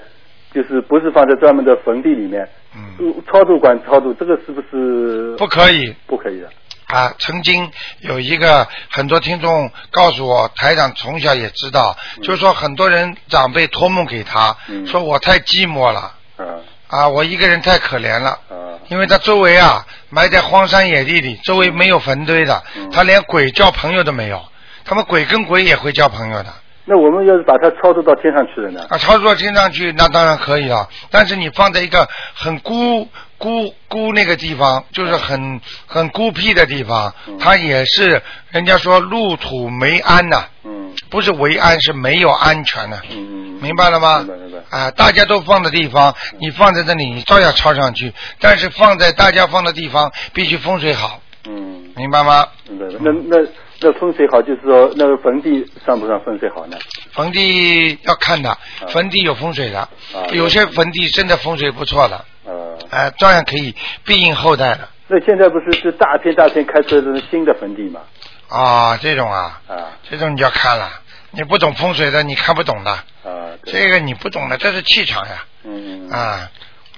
[0.51, 6.49] 就是不是放在专门的坟地里面，嗯，超度管超度，这个是不是不可以不可以的？
[6.89, 7.15] 啊。
[7.19, 7.71] 曾经
[8.01, 16.45] 有一个很多听众告诉我，台长从小也知道，就是说很多人长辈托梦给他，嗯说我太寂寞了啊
[16.89, 18.31] 啊，我一个人太可怜了。
[18.31, 18.57] 啊
[18.89, 24.43] 因为他周围啊埋在荒山野地里，周围没有坟堆的，嗯他连鬼交朋友都没有。
[24.87, 26.47] 他们鬼跟鬼也会交朋友的
[26.87, 28.87] 那我们要是把它操作到天上去了呢？
[28.89, 33.07] 啊，操作到天上去那当然可以了，但是你放在一个很孤
[33.39, 38.21] 孤孤那个地方，就是很很孤僻的地方，嗯它也是
[38.51, 44.19] 人家说入土没安呐、嗯不是为安，是没有安全的、嗯嗯，明白了吗？
[44.19, 44.79] 明白明白。
[44.79, 48.13] 啊，大家都放的地方，你放在这里，你照样抄上去。
[48.41, 52.47] 但是放在大家放的地方，必须风水好，嗯，明白吗？
[52.69, 52.87] 明白。
[53.01, 53.49] 那那
[53.81, 56.77] 那风水好，就是说那个坟地算不算风水好呢？
[57.13, 62.25] 坟地要看的，坟地有风水的，啊有些坟地真的风水不错的，
[62.91, 64.89] 呃，哎、照样可以庇应后代的。
[65.09, 68.01] 那现在不是是大片大片开出来的新的坟地吗？
[68.49, 69.77] 啊，这种啊，啊。
[70.11, 70.91] 这种你就要看了，
[71.31, 76.51] 你不懂风水的，你看不懂的，啊，这个你不懂的，这是气场呀，嗯嗯啊，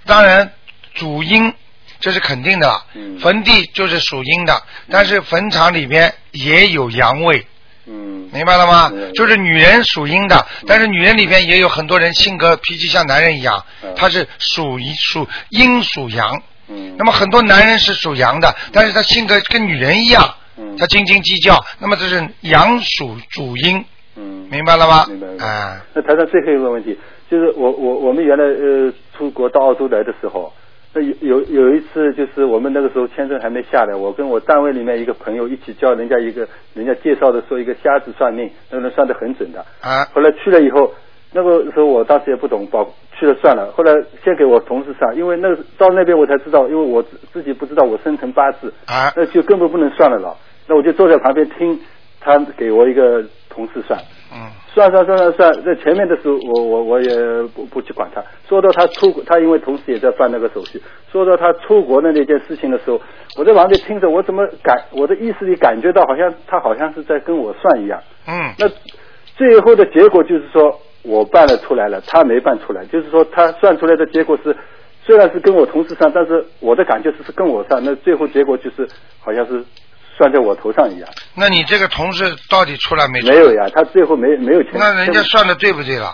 [0.06, 0.52] 当然
[0.94, 1.52] 主阴
[2.00, 3.18] 这是肯定的了，嗯。
[3.20, 7.46] 坟地就是属阴的，但是坟场里面也有阳位，
[7.90, 8.28] 嗯。
[8.32, 8.90] 明白了吗？
[8.94, 9.12] 嗯？
[9.14, 13.64] 就是女人属阴的，但是女人里边也有很多人性格脾气像男人一样
[13.96, 16.40] 她，是属阴属阴属阳。
[16.68, 20.22] 嗯，那么很多男人是属阳的，但是他性格跟女人一样
[20.56, 21.58] 嗯，他斤斤计较。
[21.80, 24.46] 那么这是阳属主阴，嗯。
[24.50, 25.04] 明白了吗？
[25.08, 25.26] 明白
[25.94, 26.96] 那台上最后一个问题，
[27.28, 30.52] 就是我我我们原来呃出国到澳洲来的时候，
[30.92, 39.64] 那有有有一次就是我们那个时候签证还没下来，我跟我单位里面一个朋友一起叫人家一个人家介绍的说一个瞎子算命，那个人算的很准的。
[39.80, 40.92] 啊后来去了以后，
[41.32, 43.70] 那个时候我当时也不懂，保去了算了。
[43.72, 50.36] 后来先给我同事算，因为那个到那边我才知道，因为我自自己不知道我生辰八字，啊那就根本不能算了了。
[50.66, 51.78] 那我就坐在旁边听
[52.20, 54.00] 他给我一个同事算。
[54.32, 57.08] 嗯算算算算算，在前面的时候，我我我也
[57.54, 58.22] 不不去管他。
[58.48, 60.80] 说到他出国，他因为同时也在办那个手续。
[61.10, 63.00] 说到他出国的那件事情的时候，
[63.38, 68.00] 我在旁边听着，我怎么感我的意识里感觉到好像他好像是在跟我算一样。
[68.26, 68.68] 嗯那
[69.36, 74.56] 最后的结果就是说我办了出来了，他没办出来，就是说他算出来的结果是。
[75.02, 78.86] 虽然是跟我同事算，但是我的感觉是是跟我算，那最后结果就是
[79.18, 79.64] 好像是
[80.20, 81.08] 算在我头上一样。
[81.34, 83.34] 那你这个同事到底出来没出来？
[83.34, 84.72] 没有呀，他最后没没有钱。
[84.74, 86.12] 那人家算的对不对了？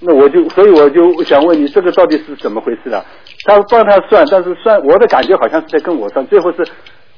[0.00, 3.04] 那我就，所以我就想问你，这个到底是怎么回事啊？
[3.46, 6.66] 他帮他算，但是算我的感觉好像是在跟我算，最后是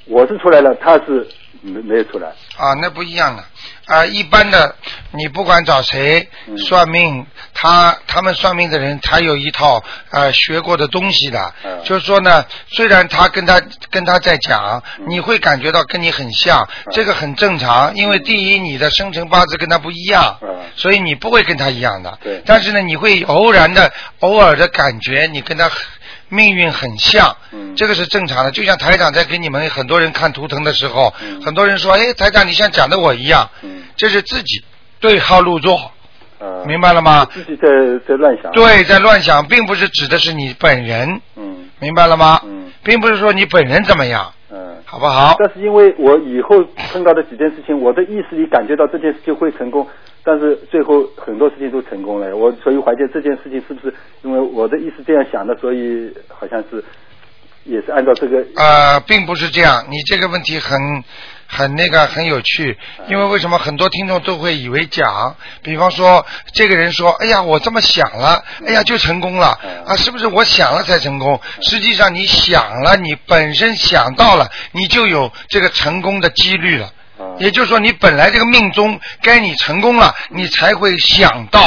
[0.09, 1.25] 我是出来了，他是
[1.63, 2.29] 没没有出来。
[2.29, 3.43] 啊，那不一样的
[3.87, 4.05] 啊！
[4.05, 4.75] 一般的，
[5.13, 11.55] 你不管找谁嗯算命，他他们算命的人，他有一套呃学过的东西的。
[11.65, 22.19] 嗯就是说呢，虽然他跟他跟他在讲，嗯你会感觉到跟你很像，这个很正常，因为第一你的生辰八字跟他不一样，嗯所以你不会跟他一样的。
[22.45, 25.81] 但是呢，你会偶然的、偶尔的感觉你跟他很
[26.29, 28.51] 命运很像，嗯这个是正常的。
[28.51, 33.49] 就像台长在给你们很多人看图腾的时候，嗯很多人说：“哎，台长，你像讲的我一样。
[33.63, 34.63] 嗯这是自己
[35.01, 35.91] 对号入座，
[36.39, 37.25] 呃，明白了吗？
[37.33, 37.69] 自己在
[38.07, 38.53] 在乱想。。
[38.53, 42.41] 对，在乱想，并不是指的是你本人，嗯明白了吗？
[42.45, 44.77] 嗯并不是说你本人怎么样，嗯。
[44.89, 45.35] 好不好？
[45.39, 46.63] 但是因为我以后
[46.93, 49.87] 碰到的几件事情，我的意识里感觉到这件事情会成功，
[50.27, 52.37] 但是最后很多事情都成功了。
[52.37, 56.85] 我所以怀疑这件事情是不是因为我的意思这样想的，所以好像是
[57.63, 58.45] 也是按照这个。
[58.57, 61.05] 呃，并不是这样，你这个问题很
[61.47, 62.77] 很那个很有趣，
[63.09, 71.41] 因为为什么很多听众都会以为讲，比方说这个人说，哎呀，我这么想了，哎呀就成功了嗯啊，是不是我想了才成功？
[71.63, 76.91] 实际上你想了，你本身想到了，你就有这个成功的几率了。
[77.19, 81.61] 啊也就是说，你本来这个命中该你成功了，你才会想到。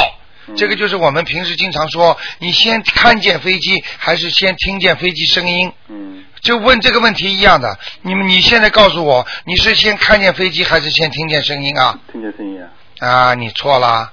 [0.48, 5.72] 嗯这个就是我们平时经常说，你先看见飞机，还是先听见飞机声音？
[5.88, 7.78] 嗯就问这个问题一样的。
[8.02, 11.96] 你们你现在告诉我，你是先看见飞机，还是先听见声音啊？
[12.10, 12.60] 听见声音
[12.98, 14.10] 啊，啊，你错了，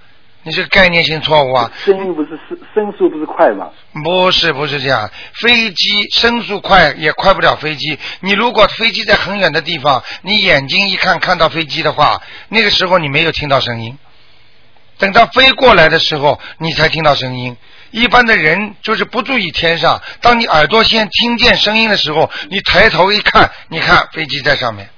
[0.48, 1.70] 你这个概念性错误啊！
[1.84, 3.70] 声音不是声声速不是快吗？
[4.02, 8.00] 不是不是这样，飞机声速快也快不了飞机。
[8.22, 13.98] 你如果飞机在很远的地方，你眼睛一看看到飞机的话，那个时候你没有听到声音。
[14.98, 17.58] 等到飞过来的时候，你才听到声音。
[17.92, 24.97] 一般的人就是不注意天上，当你耳朵先听见声音的时候，你抬头一看，你看飞机在上面，嗯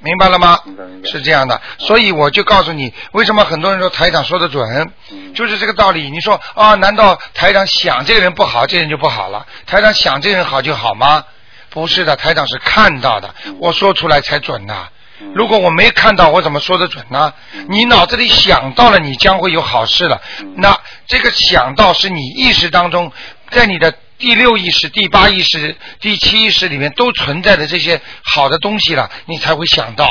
[0.00, 1.02] 明白了吗明白明？
[1.02, 6.10] 白是这样的，所以我就告诉你，为什么很多人说台长说的准，嗯就是这个道理。
[6.10, 9.46] 你说啊，难道台长想这个人不好，这人就不好了？
[9.66, 11.24] 台长想这个人好就好吗？
[11.70, 14.74] 不是的，台长是看到的，我说出来才准的。
[14.74, 17.32] 嗯如果我没看到，我怎么说得准呢？
[17.68, 20.22] 你脑子里想到了，你将会有好事了。
[20.40, 23.10] 嗯那这个想到是你意识当中，
[23.50, 30.08] 在你的第六意识、第八意识、第七意识里面都存在的这些好的东西了，你才会想到。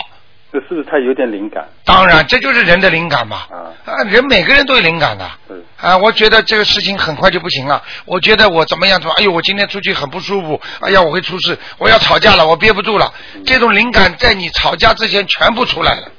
[0.49, 1.67] 这是不是他有点灵感？
[1.83, 3.45] 当然，这就是人的灵感嘛。
[3.51, 5.29] 啊啊，人每个人都有灵感的。
[5.49, 7.83] 嗯啊，我觉得这个事情很快就不行了。
[8.05, 13.13] 我觉得我怎么样怎么，哎呦，我今天出去很不舒服，哎呀，我会出事，我要吵架了，我憋不住了。
[13.45, 16.11] 这种灵感在你吵架之前全部出来了，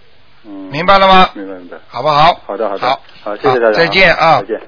[0.44, 1.30] 嗯，明白了吗？
[1.32, 1.78] 明白明白。
[1.88, 2.38] 好不好？
[2.46, 4.40] 好的好的好，好谢谢大家再见啊！
[4.40, 4.60] 再见。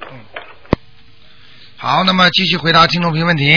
[1.82, 3.56] 好，那么继续回答听众朋友问题。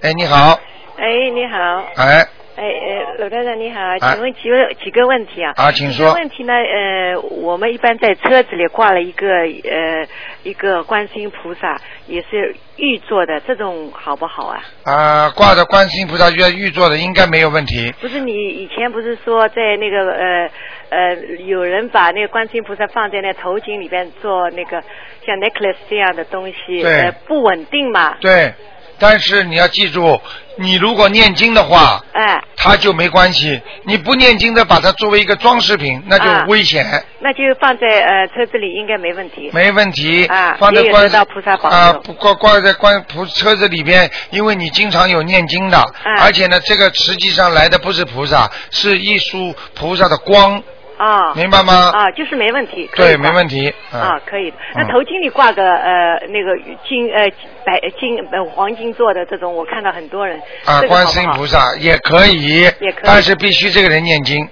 [0.00, 0.58] 哎，你好，
[0.96, 2.26] 哎，你好，哎，
[2.56, 5.52] 哎呃，罗台长你好，哎请问几个几个问题啊？
[5.56, 6.14] 啊，请说。
[6.14, 10.08] 问题呢，呃，我们一般在车子里挂了一个呃
[10.42, 14.62] 一个观世音菩萨，也是玉做的，这种好不好啊？
[14.84, 17.92] 啊，挂着观世音菩萨玉玉做的应该没有问题。
[18.00, 20.50] 不是你以前不是说在那个呃
[20.90, 21.14] 呃
[21.46, 24.82] 有人把那个观世音菩萨放在那头颈里边做那个
[25.26, 28.16] 像 necklace 这样的东西，对呃不稳定嘛？
[28.20, 28.54] 对，
[28.98, 30.20] 但是你要记住，
[30.58, 33.60] 你如果念经的话，哎、它就没关系。
[33.84, 36.84] 你不念经的，把它作为一个装饰品，那啊就危险。
[37.20, 39.50] 那就放在呃车子里应该没问题。
[39.52, 50.62] 没问题，啊放在观也有得到菩萨保佑啊，不挂挂在观菩车子里边，因为你经常有念经的，嗯而且呢，这个实际上来的不是菩萨，是一束菩萨的光，
[50.96, 51.90] 啊明白吗？
[51.92, 52.88] 啊，就是没问题。
[52.94, 53.72] 对，没问题。
[53.92, 54.56] 嗯啊，可以的。
[54.74, 56.56] 那嗯头巾里挂个呃那个
[56.88, 57.28] 金呃
[57.64, 60.38] 白金呃黄金做的这种，我看到很多人。
[60.64, 64.44] 啊，这个观世音菩萨也可以，也可以但是必须这个人念经，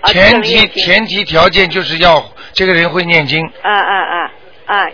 [0.00, 4.30] 啊前提前提条件就是要这个人会念经，啊啊啊
[4.66, 4.86] 啊！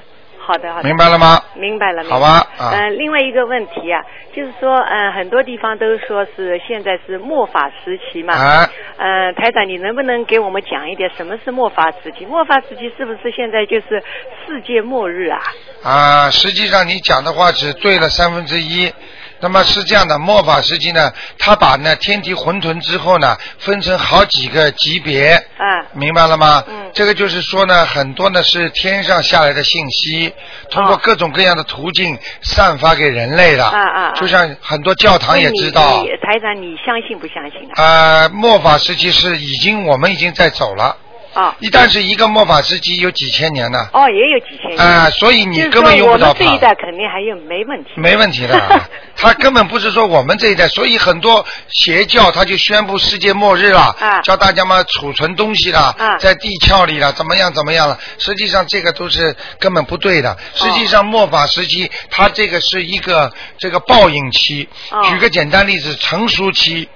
[0.47, 0.89] 好的好的。
[0.89, 1.41] 明白了吗？
[1.55, 4.01] 明白了，好吧嗯呃，另外一个问题啊，
[4.35, 8.35] 就是说，呃，很多地方都说是现在是末法时期嘛。
[8.35, 8.71] 啊。
[8.97, 12.25] 呃，台长，你能不能给我们讲一点什么是末法时期？
[12.27, 14.03] 末法时期是不是现在就是
[14.47, 15.41] 世界末日啊？
[15.83, 18.93] 啊，实际上你讲的话只对了三分之一。
[19.41, 26.63] 那么是这样的，末法时期呢，他把呢天体混沌之后呢，分成好几个级别，啊明白了吗？
[26.67, 30.33] 嗯这个就是说呢，很多呢是天上下来的信息，
[30.71, 33.65] 通过哦各种各样的途径散发给人类的。
[33.65, 35.83] 啊啊啊就像很多教堂也知道
[36.23, 38.23] 台长，你相信不相信啊？
[38.23, 40.97] 呃，末法时期是已经我们已经在走了，
[41.35, 43.89] 啊一旦是一个末法时期，有几千年呢。
[43.93, 44.79] 哦，也有几千年。
[44.79, 46.39] 啊，所以你根本用不到怕。
[46.45, 47.91] 们这一代肯定还有没问题。
[47.97, 48.59] 没问题的，
[49.17, 57.99] 他根本不是说我们这一代，所以很多邪教他就宣布世界末日了，啊叫大家嘛储存东西了，啊在地壳里了，怎么样怎么样了？
[58.19, 60.39] 实际上这个都是根本不对哦的。
[60.55, 64.69] 实际上末法时期，它这个是一个这个报应期。
[64.91, 66.89] 哦举个简单例子，成熟期。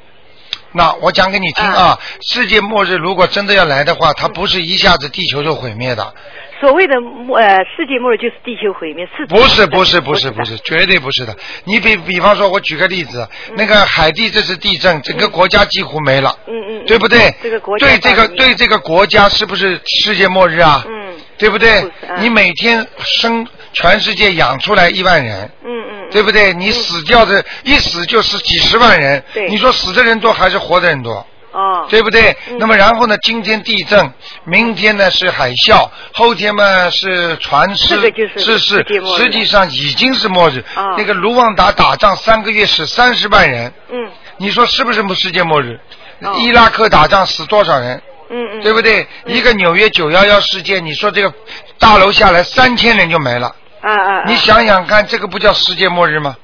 [0.79, 6.15] 那我讲给你听啊，世界末日如果真的要来的话，它不是一下子地球就毁灭的，
[6.61, 11.37] 所谓的末呃世界末日就是地球毁灭，是不是不是不是不是，绝对不是的。
[11.65, 17.35] 你比比方说，我举个例子，那个海地这次地震，整个国家几乎没了，嗯嗯，嗯对不对？
[17.43, 20.85] 这个国家对这个对这个国家是不是世界末日啊？
[20.87, 21.08] 嗯
[21.39, 26.53] 对不对你每天生全世界养出来一万人，嗯嗯，对不对？
[26.53, 31.25] 你死掉的一死就是几十万人，对你说死的人多还是活的人多？
[31.53, 32.37] 哦，对不对？
[32.51, 33.17] 嗯那么然后呢？
[33.23, 34.13] 今天地震，
[34.45, 38.85] 明天呢是海啸，后天嘛是船失，这是是
[39.17, 40.63] 实际上已经是末日。
[40.75, 45.79] 啊那个卢旺达打仗三个月死三十万人，嗯你说是不是世界末日？
[46.21, 48.03] 哦伊拉克打仗死多少人？
[48.31, 49.07] 嗯嗯，对不对？
[49.27, 51.33] 一个纽约九幺幺事件，你说这个
[51.79, 56.37] 大楼下来三千人就没了，啊啊，啊你想想看，这个不叫世界末日吗？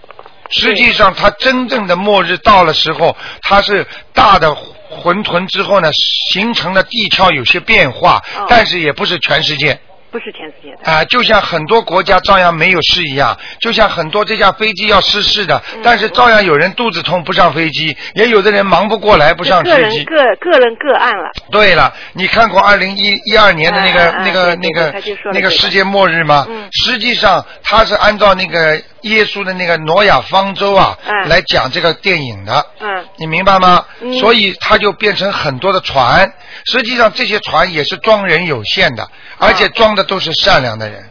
[0.51, 5.91] 实际上，它真正的末日到了时候，它是大的混沌之后呢，
[6.31, 9.81] 形成了地壳有些变化，哦但是也不是全世界。
[10.15, 15.81] 不是全世界的，啊、就像很多国家照样没有事一样，就像很多这架飞机要失事的，嗯。
[15.83, 19.97] 但是照样有人肚子痛不上飞机，也有的人忙不过来不上个飞机。
[19.97, 25.51] 人个个人个案了，对了，你看过二零一一二年的那个、那个、对对那个他就说了那个这个。
[25.51, 26.47] 世界末日吗？
[26.49, 26.69] 嗯。
[26.71, 32.67] 实际上，他是按照那个耶稣的那个挪亚方舟啊、嗯来讲这个电影的。
[32.81, 33.85] 嗯你明白吗？
[34.01, 36.33] 嗯所以它就变成很多的船，
[36.67, 41.11] 实际上这些船也是装人有限的，而且装的都是善良的人。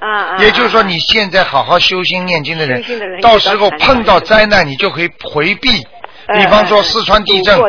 [0.00, 2.82] 啊啊，也就是说，啊你现在好好修心念经的人
[3.22, 5.70] 到时候碰到灾难，你就可以回避。
[6.26, 7.60] 哎比方说哎四川地震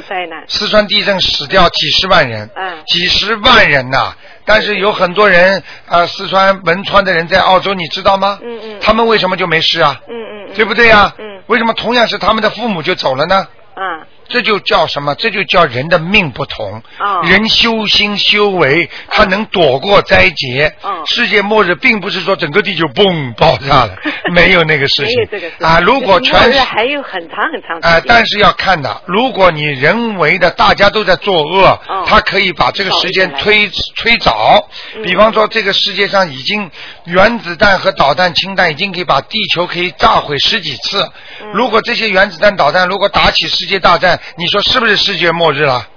[0.48, 4.16] 四川地震死掉几十万人，嗯几十万人呐、
[4.46, 8.40] 但是有很多人啊、呃四川汶川的人在澳洲，你知道吗？
[8.44, 10.00] 嗯嗯他们为什么就没事啊？
[10.08, 13.48] 嗯嗯，嗯对不对呀、嗯为什么同样是他们的父母就走了呢？
[13.76, 15.16] 啊这就叫什么？
[15.16, 16.82] 这就叫人的命不同。
[17.00, 20.74] 哦人修心修为，他能躲过灾劫。
[20.82, 23.96] 哦世界末日并不是说整个地球嘣爆炸了，
[24.34, 25.80] 没有那个事情啊。
[25.80, 34.68] 如果全是末日还有很长很长啊，但是要看的，如果你人为的大家都在作恶，哦他可以把这个时间早一推推早。
[34.96, 36.70] 嗯比方说，这个世界上已经
[37.06, 41.04] 原子弹和导弹、氢弹已经可以把地球可以炸毁十几次。
[41.42, 45.88] 嗯如果这些原子弹、导弹如果打起世界大战，你说是不是世界末日了？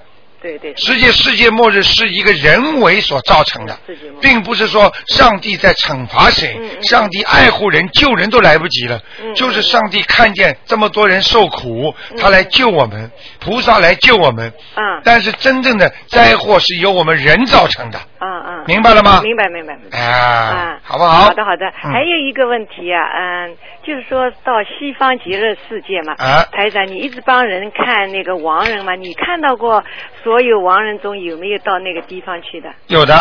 [0.41, 3.77] 对对，世界世界末日是一个人为所造成的
[4.21, 6.83] 并不是说上帝在惩罚谁，嗯嗯。
[6.83, 9.35] 上帝爱护人，救人都来不及了，嗯。
[9.35, 13.11] 就是上帝看见这么多人受苦，他来救我们，
[13.41, 14.53] 菩萨来救我们。
[14.77, 15.01] 嗯。
[15.05, 19.21] 但是真正的灾祸是由我们人造成的，啊啊，明白了吗？
[19.23, 19.99] 明白明白明白。
[19.99, 21.25] 啊啊，，好不好？
[21.25, 21.93] 好的好的，嗯。
[21.93, 26.45] 还有一个问题啊，嗯，就是说到西方极乐世界嘛，啊。
[26.53, 29.83] 台长，你一直帮人看那个亡人嘛，你看到过
[30.29, 32.69] 所有亡人中有没有到那个地方去的？
[32.89, 33.19] 有的，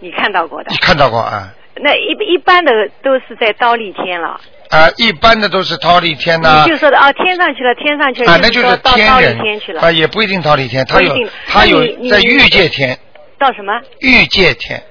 [0.00, 0.76] 你看到过的你？
[0.76, 1.50] 看到过啊？
[1.76, 2.70] 那一一般的
[3.02, 4.38] 都是在刀立天了，
[4.68, 11.80] 啊，一般的都是刀利天呐、你就说的啊，天上去了，天上去了，啊，那就是到刀立天人天去了，啊，也不一定忉利天，他有他有
[12.10, 12.98] 在欲界天，
[13.38, 14.82] 到什么欲界天，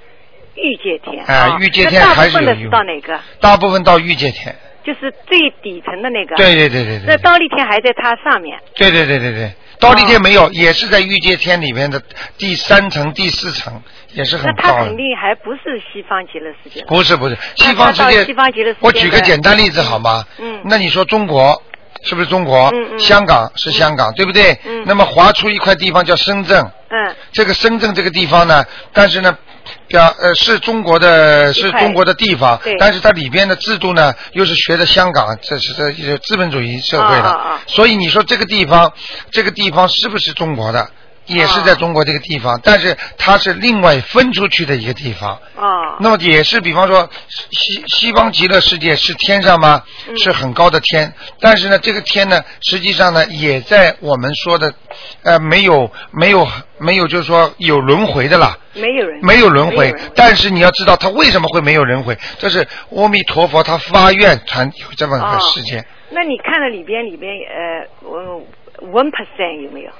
[0.55, 3.20] 欲界天啊欲界天那大还是有部分的是到哪个？
[3.39, 4.55] 大部分到欲界天。
[4.84, 6.36] 就是最底层的那个。
[6.38, 7.05] 对对对对对。
[7.05, 8.57] 那刀立天还在它上面。
[8.76, 9.51] 对对对对对，
[9.82, 12.01] 刀地天没有，也是在欲界天里面的
[12.38, 13.82] 第三层、第四层，
[14.13, 14.95] 也是很高那它肯。
[14.95, 16.86] 定还不是西方极乐世界。
[16.86, 20.23] 不是不是，西方世界西方极乐世界，我举个简单例子好吗？
[20.38, 21.61] 嗯那你说中国
[22.03, 22.69] 是不是中国？
[22.69, 24.59] 嗯嗯香港是香港，对不对？
[24.65, 26.61] 嗯那么划出一块地方叫深圳。
[26.89, 29.37] 嗯这个深圳这个地方呢，但是呢，
[29.87, 38.91] 表呃是中国的是中国的地方对，但是它里边的制度呢又是学的香港，这是这是资本主义社会的，所以你说这个地方
[39.31, 40.89] 这个地方是不是中国的？
[41.26, 45.32] 也是在中国这个地方，但是它是另外分出去的一个地方。
[45.55, 49.84] 啊那么也是，比方说西西方极乐世界是天上吗？
[50.07, 54.74] 嗯是很高的天，但是呢，这个天呢，实际上呢，也在我们说的，
[55.24, 56.47] 呃，没有没有
[56.80, 59.93] 没有，就是说有轮回的啦，没有人没有轮回。
[60.15, 62.17] 但是你要知道，它为什么会没有轮回？
[62.39, 65.86] 这是阿弥陀佛他发愿传有这么个世界。
[66.09, 68.41] 那你看了里边里边呃，我
[68.91, 69.91] one percent 有没有？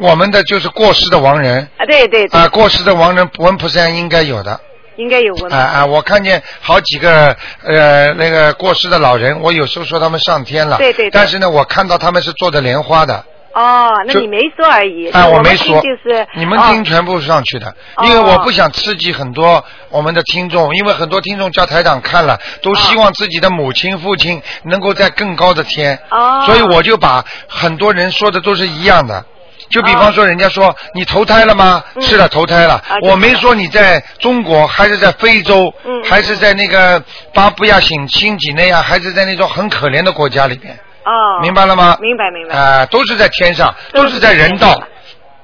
[0.00, 1.68] 我们的就是过世的亡人。
[1.76, 4.60] 啊，对对对，啊，过世的亡人文菩萨应该有的。
[4.96, 5.50] 应该有文。
[5.50, 5.86] 啊啊！
[5.86, 11.10] 我看见好几个呃那个过世的老人，我有时候说他们上天了，对对对。
[11.10, 13.24] 但是呢，我看到他们是坐着莲花的，
[13.54, 15.08] 哦，那你没说而已。
[15.08, 16.64] 哎，我没说，就是你们哦。
[16.68, 18.04] 听全部上去的，哦。
[18.04, 26.42] 因为我不想刺激很多我们的听众，因为很多听众叫台长看了，都希望自己的母亲、父亲能够在更高的天，哦。
[26.44, 29.24] 所以我就把很多人说的都是一样的。
[29.70, 31.82] 就比方说，人家说你投胎了吗？
[31.94, 32.74] 嗯是的，投胎了。
[32.74, 37.02] 啊我没说你在中国，还是在非洲，嗯还是在那个
[37.32, 41.96] 巴布亚新新几内亚，还是在那种很可怜的国家里面，哦，明白了吗？
[42.00, 42.54] 明白明白。
[42.54, 44.68] 啊、都是在天上，都都是在人道，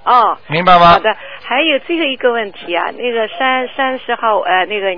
[0.05, 0.93] 哦，明白吗？
[0.93, 1.09] 好的，
[1.45, 4.89] 还有最后一个问题啊，那个三三十号呃，那个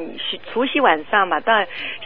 [0.52, 1.52] 除夕晚上嘛，到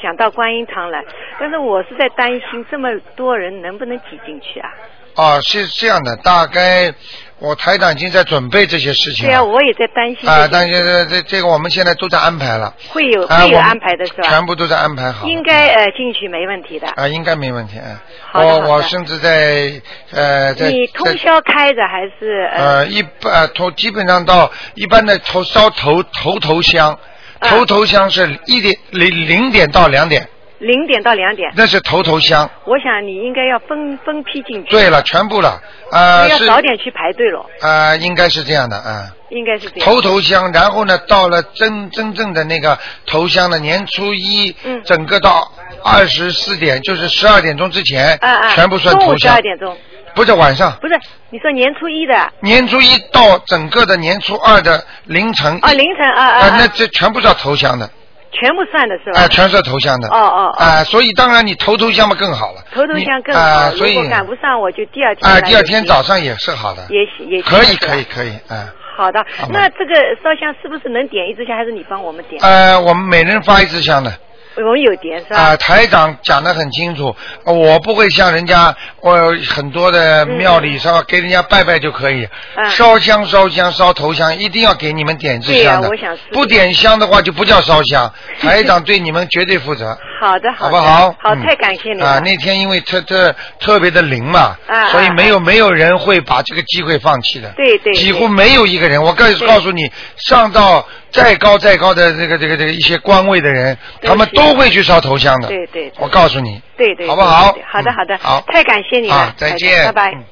[0.02, 1.04] 想到观音堂来，
[1.38, 4.68] 但是我是在担心这么多人能不能挤进去啊？
[5.14, 6.92] 哦，是这样的，大概
[7.38, 14.28] 我台长已经在准备这些事情对啊，我也在担心啊，这个但是这这这个我们现在都在安排了，会有啊我们会有安排的是吧？
[14.28, 15.26] 全部都在安排好。
[15.26, 16.88] 应该呃进去没问题的。
[16.90, 17.78] 啊，应该没问题。
[17.78, 18.00] 啊，
[18.30, 19.72] 好的好的我我甚至在
[20.12, 26.98] 呃在你通在宵开着还是呃呃一般呃头基本上到一般的头烧头头头香，
[27.40, 30.28] 啊头头香是一点零零点到两点，
[30.62, 31.52] 零点到两点？
[31.56, 32.48] 那是头头香。
[32.64, 34.70] 我想你应该要分分批进去。
[34.70, 35.60] 对了，全部了，
[35.90, 39.10] 呃要早点去排队了，呃应该是这样的啊。
[39.30, 39.84] 应该是这样。
[39.84, 45.50] 头头香，然后呢，到了真真正的那个头香的年初一，嗯整个到
[45.82, 49.76] 二十四点，就是十二点钟之前，啊啊，全部算头香十二，点钟，
[50.14, 50.70] 不是晚上。
[50.80, 50.94] 不是
[51.30, 57.90] 你说年初一的年初一到整个的年初二的凌晨，啊，凌晨啊啊啊，啊那这全部是要头香的，
[58.32, 59.20] 全部算的是吧？
[59.20, 60.08] 哎，全是头香的。
[60.08, 62.62] 哦哦哦啊，所以当然你头头香嘛更好了。
[62.72, 66.82] 头头香更好啊，好，所以如果赶不上，我就第二天啊，来第二天早上也是好的。
[66.88, 68.66] 也行也行可以可以可以，嗯。
[68.94, 72.40] 好的好，那这个烧香是不是能点一支香，还是你帮我们点？
[72.42, 74.12] 呃，我们每人发一支香的。
[74.56, 75.36] 我们有点是吧？
[75.38, 89.96] 啊，台长讲得很清楚，呃我不会像人家，我很多的庙里烧给人家拜拜就可以，嗯烧香烧香烧头香，一定要给你们点支香的，我想是不点香的话就不叫烧香， 台长对你们绝对负责。
[90.20, 91.10] 好的，的好不好？
[91.18, 92.06] 好，嗯太感谢你了。
[92.06, 92.18] 啊！
[92.20, 97.52] 那天因为特特特别的灵嘛，啊所以没有没有人会把这个机会放弃的。
[97.56, 99.02] 对对对几乎没有一个人。
[99.02, 105.48] 我告诉告诉你，上到再高再高的这个这个这个一些官位的人，他们都会去烧头香的。
[105.48, 105.92] 对对对。
[105.98, 107.54] 我告诉你，对对，好不好？
[107.70, 108.40] 好的嗯好的，好。
[108.48, 109.14] 太感谢你了。
[109.14, 110.12] 啊，，再见，拜拜。
[110.12, 110.24] 嗯。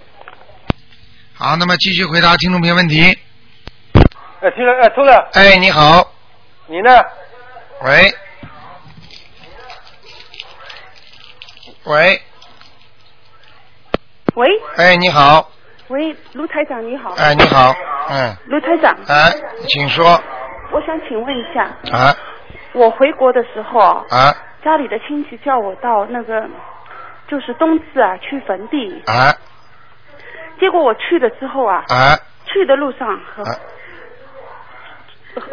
[1.34, 3.16] 好，那么继续回答听众朋友问题。
[4.40, 6.12] 哎，听了，哎，通了，哎，你好，
[6.66, 6.90] 你呢？
[7.82, 8.14] 喂，
[11.84, 12.22] 喂，
[14.34, 14.48] 喂。
[14.76, 15.50] 哎，你好，
[15.88, 17.10] 喂，卢台长你好。
[17.18, 17.74] 哎，你好，
[18.08, 19.30] 嗯，卢台长，哎，
[19.68, 20.22] 请说，
[20.72, 22.14] 我想请问一下，啊？
[22.72, 26.48] 我回国的时候啊，啊家里的亲戚叫我到那个
[27.26, 29.34] 就是冬至啊去坟地，啊？
[30.60, 32.16] 结果我去了之后啊，啊？
[32.46, 33.50] 去的路上和啊？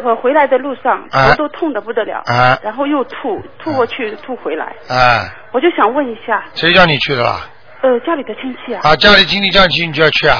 [0.02, 1.30] 和回来的路上啊？
[1.30, 2.58] 头都痛得不得了，啊？
[2.62, 5.26] 然后又吐，吐过去吐回来，啊！
[5.52, 7.48] 我就想问一下，谁叫你去的啦？
[7.80, 10.36] 呃，家里的亲戚啊，啊，家里亲戚叫你去，你就要去啊？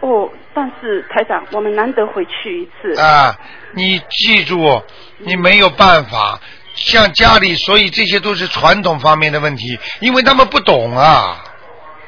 [0.00, 3.38] 哦，但是台长，我们难得回去一次，啊，
[3.74, 4.82] 你记住，
[5.18, 6.40] 你没有办法。
[6.74, 11.44] 像家里，所以这些都是传统方面的问题，因为他们不懂啊，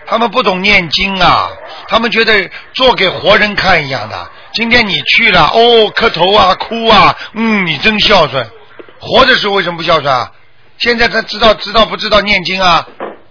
[0.07, 1.51] 他们不懂念经啊，
[1.89, 4.31] 他们觉得做给活人看一样的。
[4.55, 8.51] 今天你去了，哦，磕头啊，哭啊，嗯，你真孝顺。
[8.99, 10.33] 活的时候为什么不孝顺啊？
[10.79, 12.87] 现在他知道知道不知道念经啊？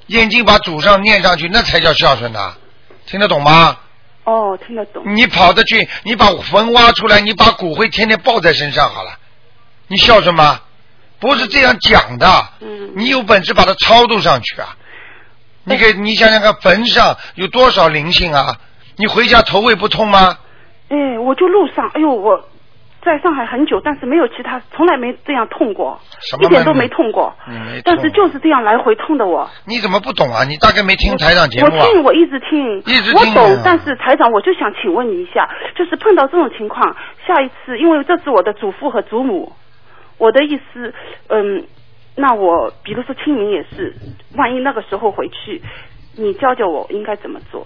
[0.06, 2.56] 念经把祖上念上去，那才叫孝顺呢、
[3.08, 3.78] 听得懂吗？
[4.28, 9.18] 哦，听得懂，你跑得去，你把坟挖出来，你把骨灰天天抱在身上好了，
[9.88, 10.60] 你孝顺吗？
[11.20, 12.28] 不是这样讲的。
[12.60, 14.76] 嗯你有本事把它超度上去啊！
[15.64, 18.58] 你给你想想看，坟上有多少灵性啊？
[18.98, 20.38] 你回家头会不痛吗？
[20.90, 22.50] 哎，我就路上，哎呦，我
[23.08, 27.34] 在上海很久，但是没有其他，从来没这样痛过什，么一点都没没痛过。
[27.48, 29.50] 嗯没痛但是就是这样来回痛的我。
[29.66, 30.44] 你怎么不懂啊？
[30.44, 31.72] 你大概没听台长节目啊？
[31.74, 36.96] 我听，我一直听，一直我听啊，懂但是台长，我就想请问你一下，就是碰到这种情况，
[37.26, 39.54] 下一次，因为这是我的祖父和祖母，
[40.18, 40.94] 我的意思，
[41.30, 41.64] 嗯，
[42.16, 43.96] 那我比如说清明也是，
[44.36, 45.62] 万一那个时候回去，
[46.18, 47.66] 你教教我应该怎么做？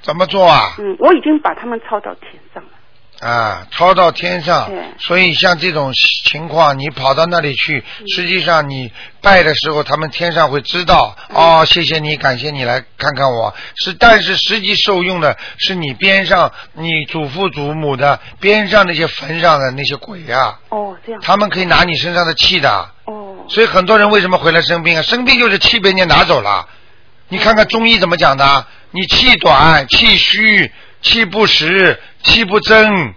[0.00, 0.74] 怎么做啊？
[0.78, 2.70] 嗯，我已经把他们抄到天上了。
[3.20, 5.92] 啊，超到天上，所以像这种
[6.24, 8.92] 情况，你跑到那里去，嗯实际上你
[9.22, 21.20] 拜的时候，他们天上会知道，嗯哦，谢谢你，感谢你来看看我，是，但是实际受用的是你边上你祖父祖母的边上那些坟上的那些鬼呀、哦，这样。
[21.22, 23.46] 他们可以拿你身上的气的，哦。
[23.48, 25.02] 所以很多人为什么回来生病啊？
[25.02, 26.68] 生病就是气被人家拿走了。
[27.28, 28.66] 你看看中医怎么讲的？
[28.92, 30.72] 你气短、气虚、
[31.06, 33.14] 气不实、气不增，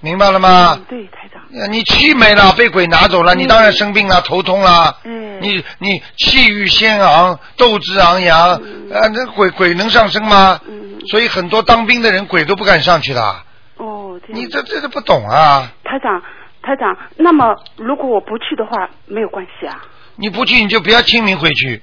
[0.00, 0.74] 明白了吗？
[0.78, 1.42] 嗯对，台长。
[1.52, 4.96] 呃你气没了，被鬼拿走了，你当然生病了，头痛了。
[5.04, 5.38] 嗯。
[5.42, 8.60] 你你气宇轩昂，斗志昂扬，
[8.90, 10.58] 呃，那鬼鬼能上升吗？
[10.66, 10.98] 嗯。
[11.10, 13.20] 所以很多当兵的人鬼都不敢上去的。
[13.76, 14.40] 哦，这样。
[14.40, 15.70] 你这这都不懂啊！
[15.84, 16.22] 台长，
[16.62, 19.84] 台长，那么如果我不去的话，没有关系啊。
[20.16, 21.82] 你不去你就不要清明回去。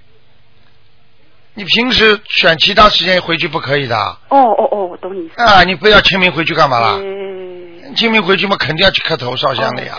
[1.56, 5.42] 你平时选其他时间回去不可以的哦哦哦，我懂你意思。
[5.42, 5.64] 啊！
[5.64, 6.98] 你不要清明回去干嘛啦？
[7.00, 9.96] 嗯清明回去嘛，肯定要去磕头烧香的呀。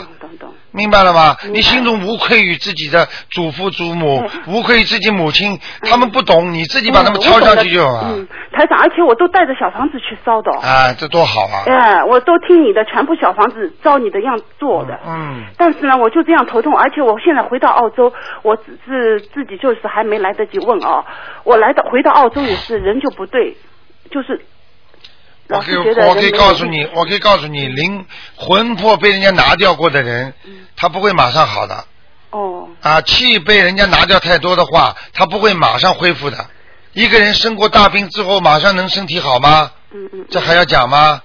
[0.75, 1.37] 明白了吗？
[1.53, 8.13] 你心中无愧于自己的祖父祖母，无愧于自己母亲，他们不懂，你自己把他们抄上去就好了。
[8.17, 10.51] 嗯，台长，而且我都带着小房子去烧的。
[10.59, 11.63] 啊，这多好啊！
[11.67, 14.99] 哎，我都听你的，全部小房子照你的样做的。
[15.07, 15.45] 嗯。
[15.57, 18.13] 但是呢，我就这样头痛，而且我现在回到澳洲，
[18.43, 21.05] 我只是自己就是还没来得及问哦，
[21.45, 23.57] 我来到回到澳洲也是人就不对，
[24.11, 24.45] 就是
[25.49, 30.33] 我可以我可以告诉你，我可以告诉你，灵魂魄被人家拿掉过的人，
[30.77, 31.85] 他不会马上好的。
[32.31, 32.69] 哦。
[32.81, 36.39] 啊，气被人家拿掉太多的话，他不会马上恢复的。
[36.93, 39.71] 一个人生过大病之后，马上能身体好吗？
[39.93, 40.27] 嗯嗯。
[40.31, 41.21] 这还要讲吗？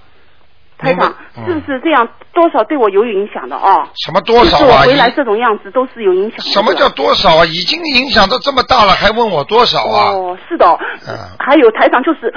[0.78, 2.08] 台长嗯是不是这样？
[2.32, 3.86] 多少对我有影响的哦？
[4.04, 4.82] 什么多少就是我啊？
[4.84, 6.42] 回来这种样子都是有影响的。
[6.44, 7.44] 什么叫多少啊？
[7.46, 10.10] 已经影响到这么大了，还问我多少啊？
[10.10, 10.66] 哦，是的
[11.08, 11.16] 嗯。
[11.38, 12.32] 还有台长就是。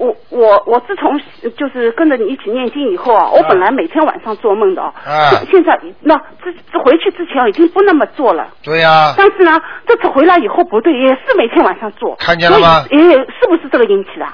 [0.00, 1.20] 我我我自从
[1.58, 14.26] 就是跟着你一起念经以后啊，我本来每天晚上做梦的哦，啊现现在那这这回去之前已经不那么做了，对呀、但是呢，这次回来以后不对，也是每天晚上做，看见了吗所以也是不是这个引起的？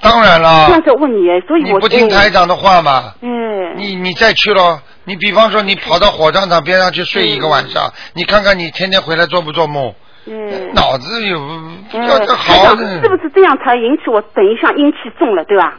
[0.00, 3.12] 当然了这，样子问你，所以我你不听台长的话嘛？
[3.20, 9.92] 嗯，你你再去咯，你比方说你跑到火葬场边上去睡一个晚上，你看看你天天回来做不做梦？
[10.26, 13.08] 嗯，脑子有嗯要这台长好的是。
[13.08, 15.74] 不是这样才引起我等一下阴气重了，对吧？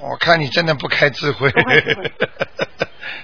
[0.00, 1.50] 我看你真的不开智慧，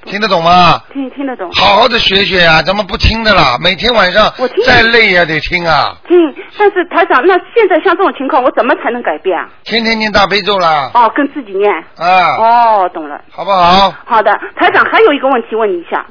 [0.04, 0.78] 听得懂吗？
[0.92, 1.50] 听听得懂？
[1.52, 3.56] 好好的学学呀、怎么不听的啦？
[3.62, 5.96] 每天晚上我听再累也得听啊！
[6.06, 6.16] 听，
[6.58, 9.48] 但是台长，那现在像这种情况，我怎么才能改变啊？
[9.64, 11.72] 天天念大悲咒啦，哦，跟自己念。
[11.96, 13.20] 啊，哦，懂了。
[13.30, 13.90] 好不好？
[14.04, 16.04] 好的，台长还有一个问题问你一下，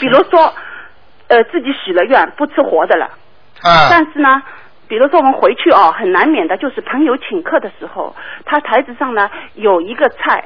[0.00, 0.52] 比如说，
[1.32, 3.06] 呃，自己许了愿不吃活的了，
[3.62, 4.42] 啊，但是呢，
[4.86, 8.14] 比如说我们回去哦，很难免的就是朋友请客的时候，
[8.44, 10.44] 他台子上呢有一个菜，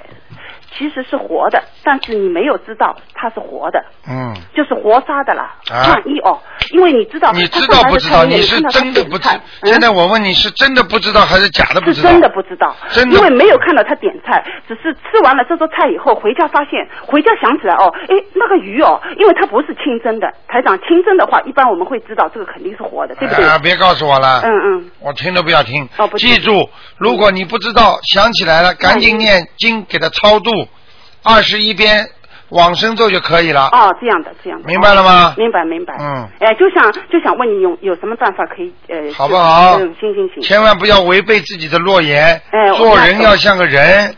[0.76, 5.54] 其实是活的，但是你没有知道它是活的，嗯，就是活杀的啦。
[5.70, 6.38] 啊万一哦，
[6.72, 8.24] 因为你知道，你知道不知道？
[8.24, 9.40] 你是真的不知点菜？
[9.62, 12.08] 嗯现在我问你是真的不知道还是假的不知道？
[12.08, 23.44] 是真的不知道，真的因为没有看到他点菜，只是吃完了这桌菜以后回家发现，回家想起来哦，哎，那个鱼哦，因为它不是清蒸的，台长清蒸的话，一般我们会知道这个肯定是活的，对不对？
[23.44, 24.40] 啊，别告诉我了。
[24.44, 25.88] 嗯嗯，我听都不要听。
[25.98, 26.68] 哦不听记住，
[26.98, 30.50] 如果你不知道，想起来了，赶紧念经给他超度，
[31.22, 32.08] 二十一遍
[32.50, 33.68] 往生咒就可以了。
[33.72, 35.94] 哦，这样的这样的，明白了吗哦明白明白。
[35.98, 40.42] 嗯，哎，就想就想问你有有什么办法可以呃，好不好嗯，行行行。
[40.42, 42.40] 千万不要违背自己的诺言。
[42.52, 44.14] 哎我做人要像个人，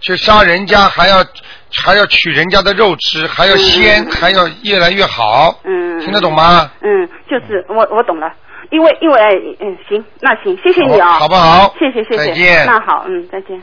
[0.00, 1.24] 去杀人家还要
[1.72, 5.58] 还要取人家的肉吃，还要鲜，还要越来越好。
[5.64, 6.70] 嗯，听得懂吗？
[6.82, 8.30] 嗯，就是我我懂了，
[8.70, 13.62] 因为因为嗯行，那行，谢谢你啊，好好不好谢谢谢谢，再见那好，嗯，再见。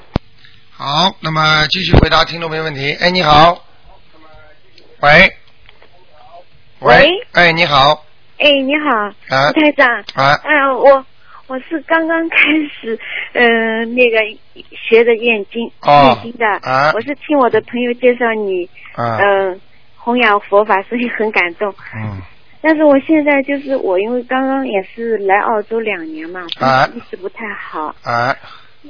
[0.79, 2.93] 好，那么继续回答听众朋友问题。
[3.01, 3.65] 哎，你好。
[5.01, 5.35] 喂。
[6.81, 8.05] 喂哎，你好。
[8.37, 9.87] 哎，你好，啊吴台长。
[10.13, 11.03] 啊嗯、我
[11.47, 12.37] 我是刚刚开
[12.79, 12.99] 始，
[13.33, 14.19] 嗯、那个
[14.87, 16.45] 学的念经、哦念经的。
[16.61, 19.59] 啊我是听我的朋友介绍你，啊嗯、
[19.95, 21.73] 弘扬佛法，所以很感动。
[21.95, 22.21] 嗯
[22.61, 27.95] 但是我现在就是我，因为刚刚也是来澳洲两年嘛，啊一直不太好。
[28.03, 28.35] 啊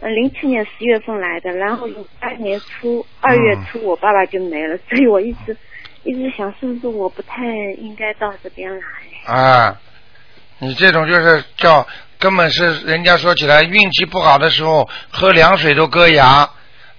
[0.01, 5.57] 呃，零七年十月份来的，然后零八年初二月初我爸爸就没了，所以我一直
[6.03, 7.45] 一直想，是不是我不太
[7.77, 9.33] 应该到这边来？
[9.33, 9.79] 啊！
[10.59, 11.87] 你这种就是叫
[12.17, 16.49] 根本是人家说起来运气不好的时候喝凉水都割牙。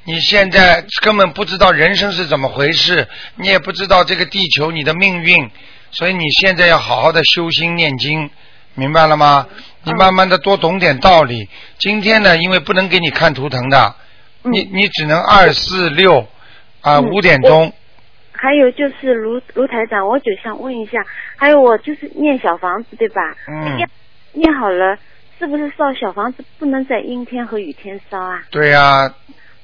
[0.05, 5.51] 你现在根本不知道人生是怎么回事，你也不知道这个地球你的命运，
[5.91, 8.31] 所以你现在要好好的修心念经，
[8.75, 9.47] 明白了吗？
[9.89, 11.49] 你慢慢的多懂点道理。
[11.79, 13.95] 今天呢，因为不能给你看图腾的，
[14.43, 16.21] 你你只能二四六
[16.83, 17.73] 啊，嗯五点钟。
[18.33, 21.05] 还有就是卢卢台长，我就想问一下，
[21.37, 23.23] 还有我就是念小房子对吧？
[23.49, 23.89] 嗯念
[24.35, 24.97] 念好了，
[25.39, 28.43] 是不是烧小房子不能在阴天和雨天烧啊？
[28.51, 29.13] 对呀、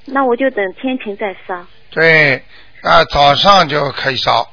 [0.06, 1.66] 那我就等天晴再烧。
[1.90, 2.42] 对，
[2.82, 4.50] 啊，早上就可以烧，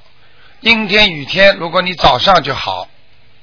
[0.59, 2.87] 阴天雨天，如果你早上就好。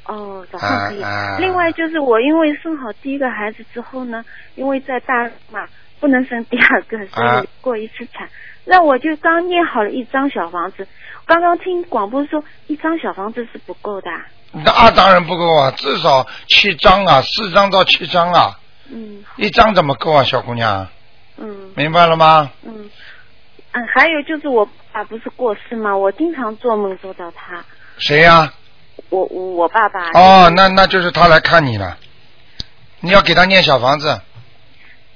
[0.09, 1.05] 哦，早上可以。
[1.39, 4.25] 另外就是我因为生好第一个孩子之后呢，
[4.57, 5.67] 因为在大嘛
[6.01, 8.29] 不能生第二个，所啊以过一次产。
[8.65, 10.87] 那我就刚念好了一张小房子，
[11.25, 14.27] 刚刚听广播说一张小房子是不够的啊。
[14.53, 18.59] 那当然不够啊，至少七张啊，四张到七张啊，
[18.91, 20.87] 嗯一张怎么够啊，小姑娘？
[21.37, 22.51] 嗯明白了吗？
[22.65, 22.91] 嗯
[23.73, 25.97] 嗯，还有就是我爸不是过世吗？
[25.97, 27.63] 我经常做梦做到他，
[27.99, 28.51] 谁呀、我
[29.11, 30.11] 我我爸爸。
[30.13, 31.97] 哦，那那就是他来看你了，
[33.01, 34.21] 你要给他念小房子，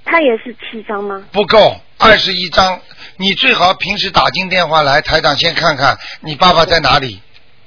[0.05, 1.25] 他也是七张吗？
[1.33, 2.81] 不够，二十一张。
[3.17, 7.21] 你最好平时打进电话来，台长先看看你爸爸在哪里。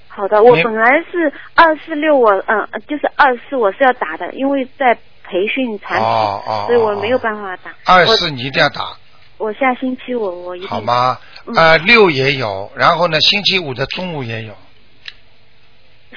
[0.07, 7.71] 好的，我本来是二四六，我嗯就是二四我是要打的，因为在培训产品，哦哦所以我没有办法打。
[7.85, 8.97] 二四你一定要打，
[9.37, 11.17] 我下星期我我一定好吗？
[11.45, 14.55] 嗯呃，六也有，然后呢，星期五的中午也有，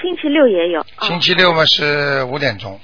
[0.01, 0.81] 星期六也有。
[0.81, 0.85] 哦。
[1.03, 2.81] 星期六嘛是五点钟，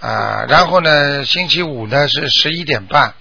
[0.00, 3.14] 啊、然后呢，星期五呢是十一点半，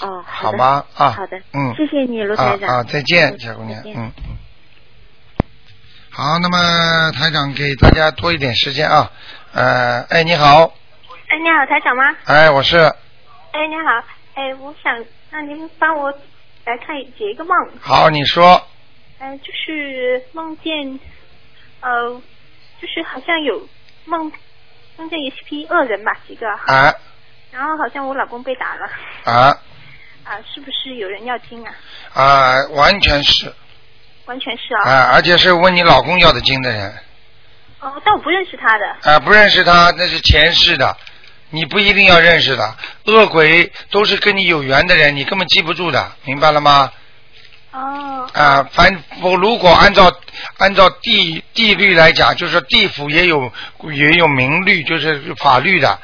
[0.00, 0.22] 哦，的。
[0.26, 0.84] 好吗？
[0.94, 2.68] 啊，好的，嗯，谢谢你，卢台长。
[2.68, 3.82] 啊啊，再见，嗯小姑娘。
[3.84, 4.12] 嗯嗯。
[6.10, 9.10] 好，那么台长给大家多一点时间啊，
[9.52, 10.72] 呃，哎，你好，
[11.28, 12.04] 哎，你好，台长吗？
[12.24, 14.02] 哎，我是，哎，你好，
[14.34, 16.10] 哎，我想让您帮我
[16.64, 17.54] 来看解一个梦。
[17.80, 18.66] 好，你说，
[19.18, 20.98] 呃，就是梦见，
[21.80, 22.22] 呃，
[22.80, 23.68] 就是好像有
[24.04, 24.32] 梦
[24.96, 26.94] 梦见一批恶人吧，几个，啊
[27.52, 28.90] 然后好像我老公被打了，
[29.24, 29.56] 啊
[30.24, 31.74] 啊，是不是有人要经啊？
[32.12, 33.52] 啊，完全是
[34.26, 34.90] 完全是啊。
[34.90, 36.92] 啊，而且是问你老公要的经的人，
[37.80, 39.12] 哦，但我不认识他的。
[39.12, 40.96] 啊，不认识他那是前世的，
[41.50, 46.92] 你不一定要认识的，恶鬼都是跟你有缘的人，你根本记不住的，明白了吗？
[47.76, 48.28] 哦。
[48.32, 50.12] 啊，凡我如果按照
[50.58, 53.52] 按照地地律来讲，就是地府也有
[53.92, 55.98] 也有明律，就是法律的，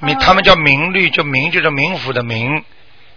[0.00, 2.64] 民他们叫明律，就明就是冥府的明，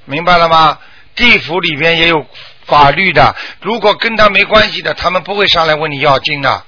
[0.05, 0.79] 明白了吗？
[1.15, 2.25] 地府里边也有
[2.65, 6.63] 法律的，如果跟他没关系的，他们不会上来问你要经的，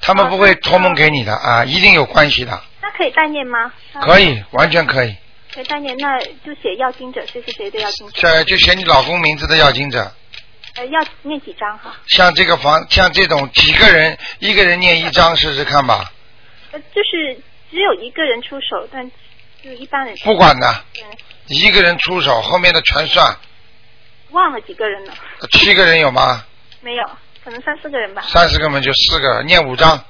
[0.00, 3.70] 他们不会托梦给你的啊，一定有关系的，那可以代念吗？
[4.00, 5.14] 可以，完全可以。
[5.54, 8.12] 可以代念，那就写要经者，谁谁谁的要经者。
[8.20, 10.12] 这就写你老公名字的要经者，
[10.76, 11.94] 呃，要念几张哈？
[12.08, 16.10] 像这个房，像这种几个人，一个人念一张试试看吧。
[16.72, 17.40] 呃，就是
[17.70, 19.08] 只有一个人出手，但
[19.62, 21.04] 就一般人不管的，嗯
[21.46, 23.36] 一个人出手，后面的全算。
[24.30, 25.14] 忘了几个人了，
[25.52, 26.44] 七个人有吗？
[26.82, 27.04] 没有，
[27.44, 28.22] 可能三四个人吧。
[28.26, 30.04] 三四个人就四个，念五张，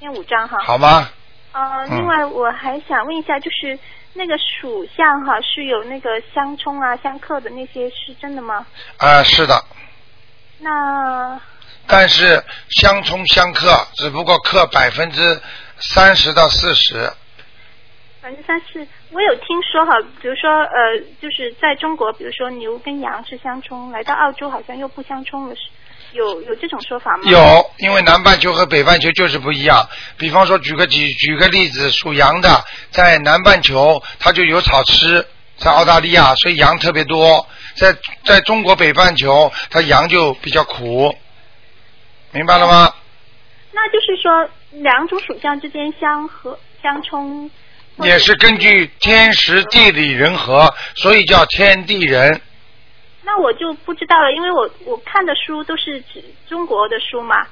[0.00, 0.58] 念五张哈。
[0.64, 1.08] 好吗？
[1.52, 3.78] 呃，嗯另外我还想问一下，就是
[4.14, 8.66] 那个属相哈是有那个相冲啊、相克的那些是真的吗？
[8.98, 9.64] 啊、是的，
[10.58, 11.40] 那
[11.86, 15.40] 但是相冲相克，只不过克百分之
[15.78, 17.10] 三十到四十。
[18.22, 25.62] 百分之三十，我有听说哈，比如说呃，就是在中国，比如说牛跟羊是相冲，来到澳洲好像又不相冲了，是
[26.12, 27.22] 有有这种说法吗？
[27.26, 29.88] 有，因为南半球和北半球就是不一样。
[30.16, 37.46] 比方说，举个举举个例子，属羊的在南半球它就有草吃，在澳大利亚所以羊特别多。
[37.76, 41.14] 在在中国北半球，它羊就比较苦，
[42.32, 42.92] 明白了吗？
[43.72, 44.50] 那就是说
[44.82, 47.48] 两种属相之间相合相冲，
[47.98, 52.40] 也是根据天时地利人和，所以叫天地人。
[53.22, 57.46] 那我就不知道了，因为我我看的书都是指中国的书嘛。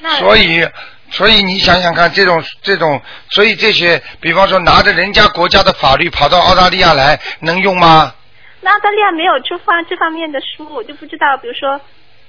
[0.00, 0.68] 那所以，
[1.10, 3.00] 所以你想想看，这种这种，
[3.30, 8.14] 所以这些，比方说拿着人家国家的法律跑到澳大利亚来，能用吗？
[8.60, 11.80] 那澳大利亚没有出方这方面的书，我就不知道，比如说，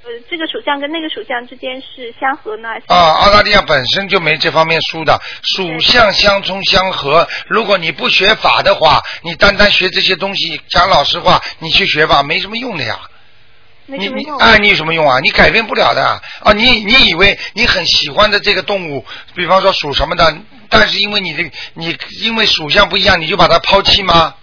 [0.08, 7.28] 呃，这个属相跟那个属相之间是相合呢，还是啊，澳大利亚本身就没这方面书的，属相相冲相合。
[7.50, 13.02] 如果你不学法的话，你单单学这些东西，讲老实话，你去学吧，没什么用的呀。
[13.88, 14.38] 你你没什么用？
[14.38, 15.20] 哎，你有什么用啊？
[15.20, 16.02] 你改变不了的
[16.42, 16.54] 啊！
[16.54, 19.06] 你你以为你很喜欢的这个动物，
[19.36, 20.38] 比方说属什么的，
[20.70, 21.44] 但是因为你的
[21.74, 24.36] 你因为属相不一样，你就把它抛弃吗？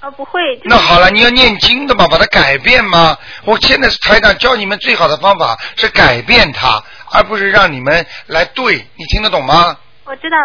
[0.00, 0.56] 呃，不会。
[0.56, 3.16] 就是那好了，你要念经的嘛，把它改变嘛？
[3.44, 6.82] 我现在是台长教你们最好的方法是改变它，
[7.12, 8.86] 而不是让你们来对。
[8.96, 9.78] 你听得懂吗？
[10.04, 10.36] 我知道，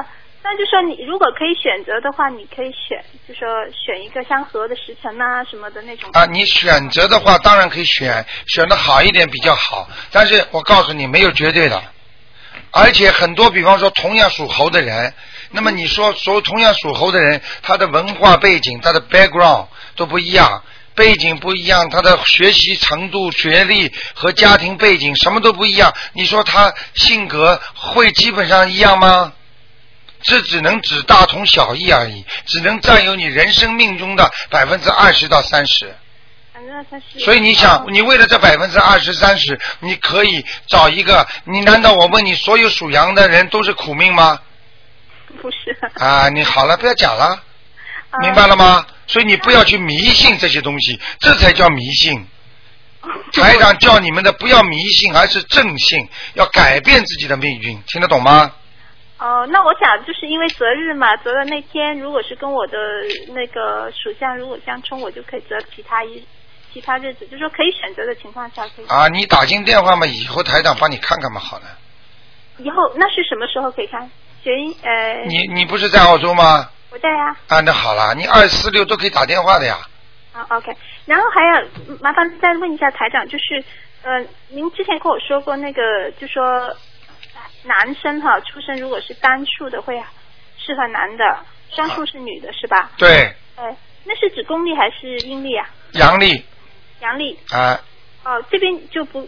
[0.44, 6.10] 那就说你如果可以选择的话，你可以选，就说选一个相合的时辰啊什么的那种。
[6.14, 9.90] 啊，你选择的话，当然可以选，选的好一点比较好。
[10.12, 11.82] 但是我告诉你，没有绝对的。
[12.72, 15.14] 而且很多，比方说同样属猴的人，
[15.52, 25.94] 那么你说所同样属猴的人，他的文化背景、他的 background 都不一样，背景不一样，他的学习程度、学历和家庭背景什么都不一样。
[26.14, 29.34] 你说他性格会基本上一样吗？
[30.22, 35.96] 这只能指大同小异而已，只能占有你人生命中的百分之二十到三十。
[37.20, 41.28] 所以你想，你为了这百分之二十三十，你可以找一个。
[41.44, 44.40] 你难道我问你，所有属羊的人都是苦命吗？
[45.42, 45.78] 不是。
[45.96, 47.44] 啊，你好了，不要讲了，
[48.22, 48.86] 明白了吗？
[49.08, 52.28] 所以你不要去迷信这些东西，这才叫迷信。
[53.34, 58.52] 台长叫你们的不要迷信，而是正信，要改变自己的命运，听得懂吗？
[59.20, 62.78] 哦，那我想就是因为择日嘛，择了那天如果是跟我的
[63.30, 66.26] 那个属相如果相冲，我就可以择其他一
[66.74, 68.86] 其他日子，就说可以选择的情况下可以。
[68.88, 71.66] 啊，你打进电话嘛，以后台长帮你看看嘛，好了。
[72.58, 74.10] 以后那是什么时候可以看？
[75.28, 76.70] 你你不是在澳洲吗？
[76.92, 77.36] 我在呀。
[77.48, 79.78] 啊，那好了，你二四六都可以打电话的呀。
[80.34, 80.76] 啊，OK。
[81.06, 81.64] 然后还要
[82.02, 83.64] 麻烦再问一下台长，就是
[84.04, 86.76] 呃，您之前跟我说过那个，就说。
[87.68, 90.00] 男生哈出生如果是单数的会
[90.56, 91.24] 适合男的，
[91.76, 92.92] 双数是女的是吧？
[92.96, 93.34] 对。
[93.56, 95.68] 哎，那是指公历还是阴历啊？
[95.94, 96.46] 阳历。
[97.00, 97.40] 阳历。
[97.50, 97.82] 啊。
[98.24, 99.28] 哦，这边就不。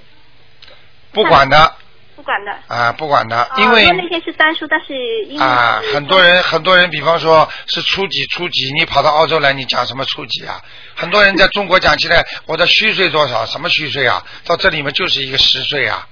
[1.12, 1.74] 不管的。
[2.18, 2.52] 不管的。
[2.68, 3.86] 啊，不管的，因为。
[3.92, 5.40] 那些是单数，但是。
[5.40, 10.60] 啊，很多人很多人，比方说是初几初几，你跑到澳洲来，你讲什么初几啊？
[10.96, 13.46] 很多人在中国讲起来， 我的虚岁多少？
[13.46, 14.26] 什么虚岁啊？
[14.46, 16.08] 到这里面就是一个实岁啊，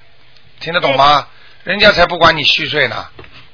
[0.59, 1.27] 听得懂吗？
[1.63, 3.07] 人家才不管你虚岁呢。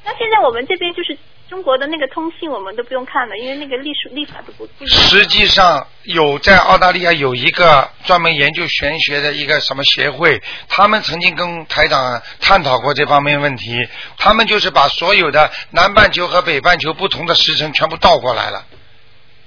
[0.03, 1.17] 那现在我们这边就是
[1.51, 4.65] 中国的那个通信，我们都不用看了，因为那个历史历法都不。
[4.87, 13.77] 实际上有在澳大利亚有一个专门研究玄学的一个什么协会，他们曾经跟台长探讨过这方面问题。
[14.17, 18.65] 他们就是把所有的南半球和北半球不同的时辰全部倒过来了。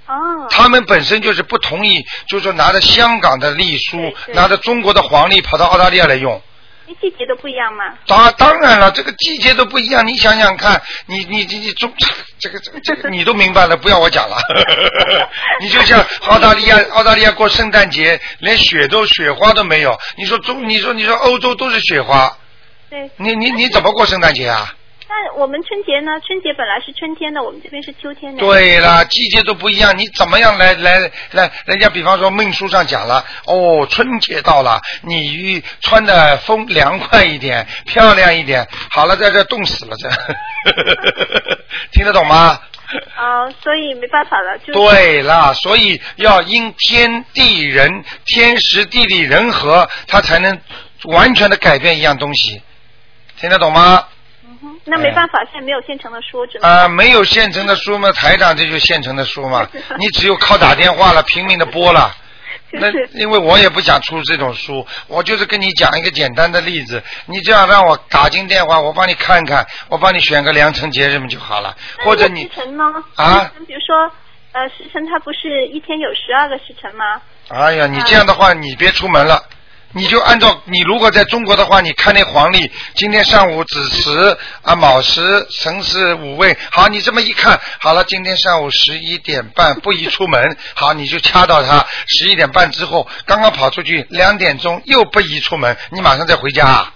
[0.07, 0.47] 哦。
[0.51, 6.43] 他们本身就是不同意，就是说拿着香港的历书，拿着中国的黄历跑到澳大利亚来用。
[7.01, 7.95] 季节都不一样吗？
[8.07, 10.07] 当当然了，这个季节都不一样。
[10.07, 11.93] 你想想看，你你你你中
[12.39, 14.37] 这个这个这个你都明白了，不要我讲了。
[15.61, 19.99] 你就像澳大利亚， 澳大利亚过圣诞节，连雪都雪花都没有。
[20.17, 22.37] 你说中，你说你说欧洲都是雪花。
[22.91, 23.11] 对。
[23.17, 24.75] 你你你怎么过圣诞节啊？
[25.07, 26.13] 那我们春节呢？
[26.27, 28.41] 春节本来是春天的，我们这边是秋天的。
[28.41, 31.51] 对了，季节都不一样，你怎么样来来来？
[31.67, 38.67] 人家比方说命书上讲了，哦，春节到了，你穿的风凉快一点，漂亮一点。
[38.91, 40.09] 好了，在这冻死了，这
[41.93, 42.59] 听得懂吗？
[43.15, 44.73] 啊，所以没办法了，就。
[44.73, 50.59] 对了，所以要因天地人，天时地利人和，它才能
[51.05, 52.63] 完全的改变一样东西，
[53.39, 54.07] 听得懂吗？
[54.87, 59.67] 那没办法，现在没有现成的书，只能啊，没有现成的书嘛，台长这就现成的书嘛，
[59.99, 62.15] 你只有靠打电话了， 拼命的播了。
[62.77, 72.85] 那因为我也不想出这种书，我就是跟你讲一个简单的例子，你这样让我打进电话，我帮你看看，我帮你选个良辰节日嘛就好了，或者你时辰呢？
[73.15, 73.53] 啊？
[73.67, 74.11] 比如说
[74.53, 77.23] 呃时辰，它不是一天有十二个时辰吗？
[77.49, 79.41] 哎呀，你这样的话，你别出门了。
[79.95, 96.93] 你就按照你如果在中国的话，你看那黄历，今天上午子时啊卯时辰时午未，好，你这么一看，好了，今天上午十一点半不宜出门， 好，你就掐到它十一点半之后，刚刚跑出去两点钟又不宜出门，你马上再回家，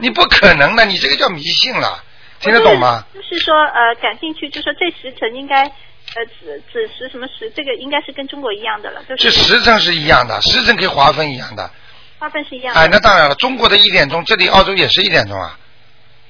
[0.00, 2.02] 你不可能的，你这个叫迷信了，
[2.40, 3.04] 听得懂吗？
[3.14, 5.70] 就是说呃，感兴趣，就说这时辰应该。
[6.14, 7.50] 呃，子子时什么时？
[7.54, 9.30] 这个应该是跟中国一样的了，就是。
[9.30, 11.70] 时辰是一样的，时辰可以划分一样的。
[12.18, 12.80] 划分是一样的。
[12.80, 15.58] 哎，那当然了，中国的一点钟，这里澳洲也是一点钟啊，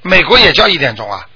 [0.03, 1.29] 美国也叫一点钟啊。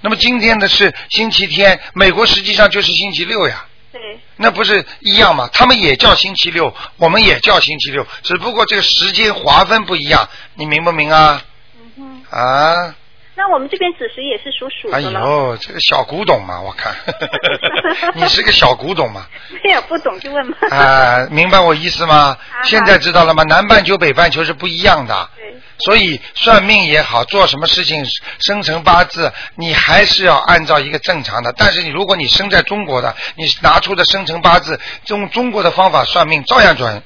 [0.00, 3.66] 那么今天的是星期天，美国实际上就是星期六呀。
[3.92, 4.18] 对。
[4.36, 5.48] 那不是一样吗？
[5.52, 11.44] 他们也叫星期六，我们也叫星期六，只不过这个时间划分不一样，你明不明啊？
[11.78, 12.36] 嗯哼。
[12.36, 12.96] 啊。
[13.44, 16.94] 那我们这边子时也是属鼠的哎呦，这个小古董嘛，我看
[18.14, 19.26] 你是个小古董嘛？
[19.64, 20.56] 没有不懂就问嘛。
[20.70, 22.36] 啊，明白我意思吗？
[22.62, 23.42] 现在知道了吗？
[23.48, 25.28] 南半球、北半球是不一样的。
[25.36, 25.56] 对。
[25.78, 28.04] 所以算命也好，做什么事情，
[28.38, 31.52] 生辰八字，你还是要按照一个正常的。
[31.56, 34.78] 但是你如果你生在中国的，你拿出的生辰八字，
[35.08, 37.02] 用中国的方法算命，照样准。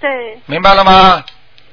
[0.00, 0.10] 对。
[0.46, 1.22] 明白了吗？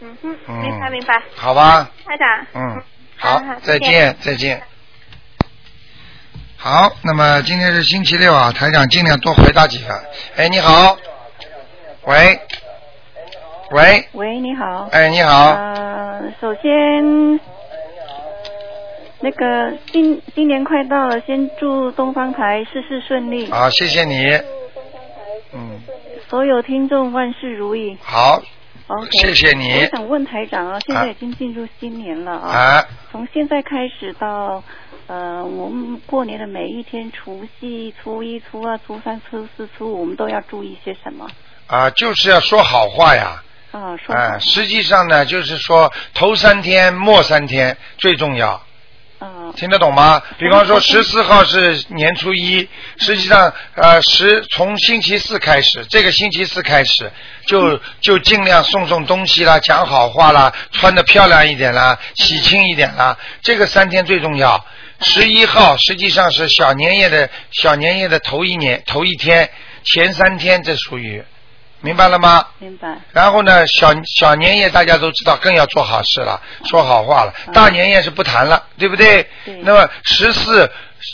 [0.02, 1.20] 嗯哼，明白明白。
[1.36, 1.90] 好吧。
[2.06, 2.46] 开长。
[2.54, 2.84] 嗯。
[3.26, 4.62] 好，再见，再见。
[6.58, 10.04] 好，那么今天是星期六啊，台长尽量多回答几个。
[10.36, 10.96] 哎，你好，
[12.04, 12.40] 喂，
[13.72, 14.88] 喂，喂，你好。
[14.92, 17.40] 哎，你好，呃，首先，
[19.22, 24.28] 那个新新年快到了，先祝东方台事事顺利，好，谢谢你，
[25.54, 25.82] 嗯，
[26.30, 27.98] 所有听众万事如意。
[28.02, 28.42] 好，
[28.88, 34.64] OK，谢谢你我想问台长啊，现在已经进入新年了啊，啊，从现在开始到
[35.08, 41.28] 呃我们过年的每一天，除夕、初一、初二、初三、初四、初五，我们都要注意些什么？
[41.66, 43.42] 啊，就是要说好话呀。
[43.72, 48.62] 啊，说啊，实际上呢，就是说头三天、末三天最重要。
[49.20, 50.22] 啊，听得懂吗？
[50.38, 57.12] 比方说十四号是年初一，实际上呃十从星期四开始，这个星期四开始
[57.48, 64.66] 就就尽量送送东西啦，讲好话啦，穿的漂亮一点啦，喜庆一点啦，这个三天最重要。
[65.00, 69.50] 十一号实际上是小年夜的小年夜的头一年头一天，
[69.84, 71.24] 前三天这属于，
[71.86, 72.44] 明白了吗？
[72.58, 72.98] 明白。
[73.12, 77.34] 然后呢，小小年夜大家都知道，更要做好事了，说好话了。
[77.54, 79.22] 大年夜是不谈了，对不对？
[79.46, 80.68] 对那么十四、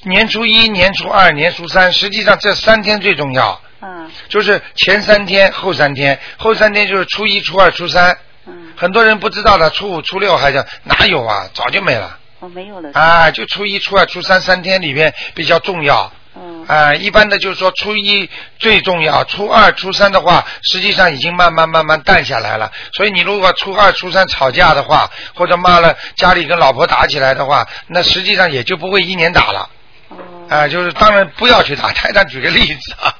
[0.06, 8.18] 年初一、年初二、年初三，实际上这三天最重要，嗯，就是前三天、后三天，后三天就是初一、初二、初三。
[8.48, 11.50] 嗯，很多人不知道的，初五、初六还讲哪有啊？
[11.54, 12.18] 早就没了。
[12.40, 12.90] 哦，没有了。
[12.94, 16.10] 啊，就初一、初二、初三三天里面比较重要。
[16.36, 16.66] 嗯。
[16.68, 18.30] 啊，一般的就是说初一
[18.60, 22.72] 最重要，初二、初三的话，实际上已经慢慢慢慢淡下来了。
[22.94, 29.70] 所以你如果初二、初三吵架的话，或者骂了家里跟老婆打起来的话，那实际上也就不会一年打了。
[30.10, 30.18] 哦。
[30.50, 31.92] 啊，就是当然不要去打。
[31.92, 33.14] 台长举个例子啊，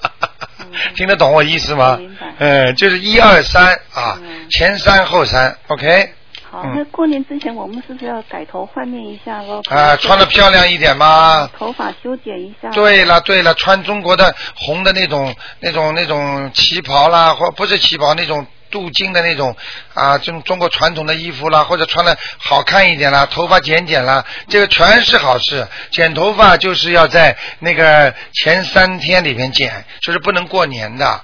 [0.96, 2.00] 听得懂我意思吗？
[2.40, 4.18] 嗯，就是一二三啊，
[4.50, 6.14] 前三后三，OK。
[6.54, 9.62] 那过年之前我们是不是要改头换面一下喽？
[9.70, 11.50] 啊，穿的漂亮一点嘛。
[11.58, 12.70] 头发修剪一下。
[12.72, 19.56] 对了对了，穿中国的红的那种那种那种旗袍啦，或不是旗袍那种镀金的那种
[19.94, 25.68] 啊，这种中国传统的衣服啦，或者穿的好看一点啦，头发剪剪啦，这个全是好事。
[25.92, 31.22] 剪头发就是要在那个前三天里面剪，就是不能过年的，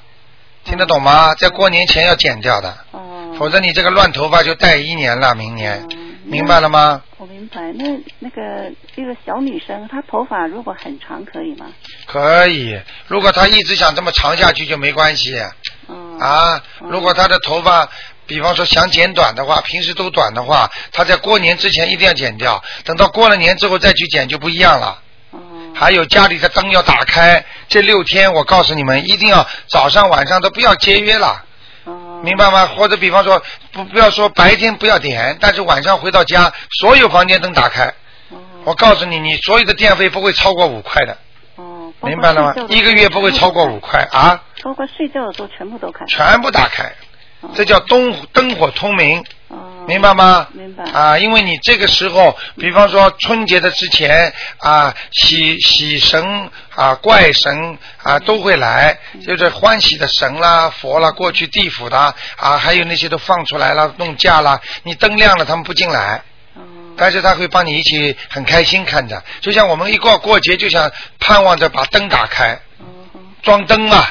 [0.63, 1.35] 听得懂吗？
[1.35, 2.77] 在过年前要剪掉的，
[3.37, 5.87] 否则你这个乱头发就戴一年了，明年，
[6.23, 7.01] 明白了吗？
[7.17, 7.71] 我明白。
[7.73, 7.85] 那
[8.19, 11.67] 那个这个小女生，她头发如果很长，可以吗？
[12.05, 15.37] 可以，如果她一直想这么长下去就没关系。
[16.19, 17.87] 啊，如果她的头发，
[18.25, 25.01] 比方说想剪短的话，平时都短的话，他在过年之前一定要剪掉，等到过了年之后再去剪就不一样了。
[25.73, 31.45] 还有家里的灯要打开，这六天我告诉你们，一定要早上晚上都不要节约了。
[32.23, 32.65] 明白吗？
[32.77, 33.41] 或者比方说，
[33.71, 37.93] 不不要说白天不要点，但是晚上回到家，所有房间灯打开。
[38.63, 41.17] 我告诉你，你所有的电费不会超过五块的。
[41.55, 46.05] 哦明白了吗一个月不会超过五块啊，包括睡觉的时候全部都开。
[46.05, 46.91] 全部打开，
[47.55, 49.23] 这叫灯灯火通明。
[49.87, 50.47] 明白吗？
[50.51, 50.83] 明白。
[50.91, 61.97] 啊，因为你这个时候，比方说春节的之前啊，喜喜神啊、怪神啊都会来，就是欢喜的神啦、佛啦、过去地府的
[62.35, 66.21] 啊，还有那些都放出来了，弄架了，你灯亮了，他们不进来。
[66.99, 72.59] 但是他会帮你一起很开心看着，就像我们一过过节，就想盼望着把灯打开，
[73.43, 74.07] 装灯嘛，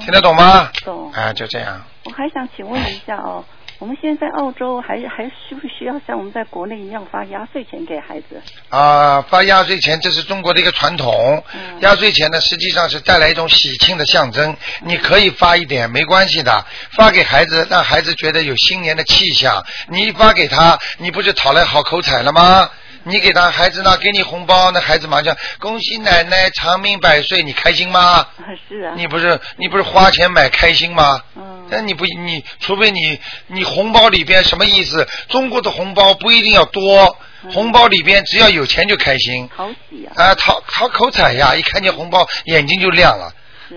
[0.00, 0.68] 听得懂吗？
[0.84, 1.12] 懂。
[1.12, 1.80] 啊，就这样。
[2.04, 3.44] 我还想请问一下哦，
[3.78, 8.42] 我们现在在澳洲还还需不需要像我们在国内一样发压岁钱给孩子？
[8.70, 11.42] 啊，发压岁钱这是中国的一个传统。
[11.78, 14.56] 压岁钱呢，实际上是带来一种喜庆的象征。
[14.82, 19.64] 你可以发一点，没关系的，发给孩子，让孩子觉得有新年的气象。
[19.88, 22.68] 你一发给他，你不是讨来好口彩了吗？
[23.04, 28.26] 你给他孩子呢，给你红包，那孩子马上恭喜奶奶长命百岁，你开心吗？
[28.68, 28.92] 是啊。
[28.96, 31.20] 你不是你不是花钱买开心吗？
[31.36, 31.66] 嗯。
[31.70, 35.06] 那你不你除非你你红包里边什么意思？
[35.28, 37.16] 中国的红包不一定要多，
[37.52, 39.48] 红包里边只要有钱就开心。
[39.56, 40.12] 讨喜啊。
[40.16, 41.54] 啊，讨讨口彩呀！
[41.54, 43.32] 一看见红包眼睛就亮了。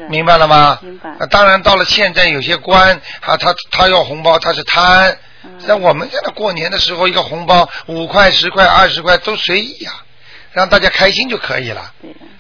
[0.10, 0.80] 明白了吗？
[0.82, 1.10] 明白。
[1.10, 5.18] 啊，当然到了现在有些官啊，他他要红包他是贪。
[5.66, 9.92] 在我们现在过年的时候，一个红包五块、十块、二十块都随意呀、
[10.52, 11.94] 让大家开心就可以了。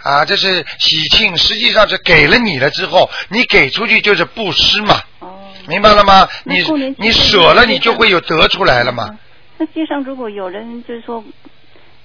[0.03, 4.99] 啊，这是喜庆，实际上是给了你了之后，你给出去就是布施嘛。
[5.19, 5.37] 哦
[5.67, 6.27] 明白了吗？
[6.43, 6.63] 你
[6.97, 9.17] 你舍了，你就会有得出来了嘛。
[9.57, 11.23] 那街上如果有人就是说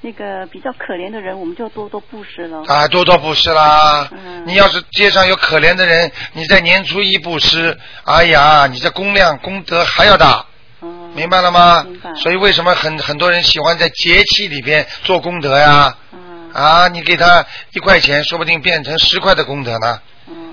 [0.02, 2.62] 那个比较可怜的人，我们就多多布施了。
[2.66, 4.10] 啊，多多布施啦！
[4.12, 10.44] 嗯你要是街上有可怜的人，你在年初一布施，哎呀，你这功量功德还要大。
[11.16, 11.84] 明白了吗？
[12.22, 15.96] 所以为什么很很多人喜欢在节气里边做功德呀？
[16.52, 20.00] 啊，你给他一块钱，说不定变成十块的功德呢。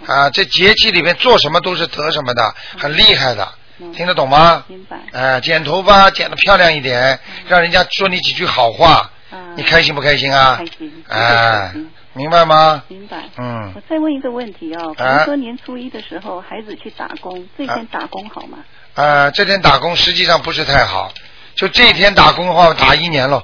[0.05, 3.47] 啊，这节气里面做什么都是得什么的，很厉害的，
[3.93, 4.63] 听得懂吗？
[4.67, 4.97] 明白。
[5.11, 9.09] 哎，剪头发剪得漂亮一点，让人家说你几句好话，
[9.55, 10.55] 你开心不开心啊？
[10.57, 11.03] 开心。
[11.07, 11.73] 哎，
[12.13, 12.83] 明白吗？
[12.89, 13.23] 明白。
[13.37, 18.57] 嗯我再问一个问题哦，比啊如说年初一的时候，孩子去打工，这天打工好吗？
[18.95, 21.11] 呃，这天打工实际上不是太好，
[21.55, 23.43] 就这一天打工的话，打一年了。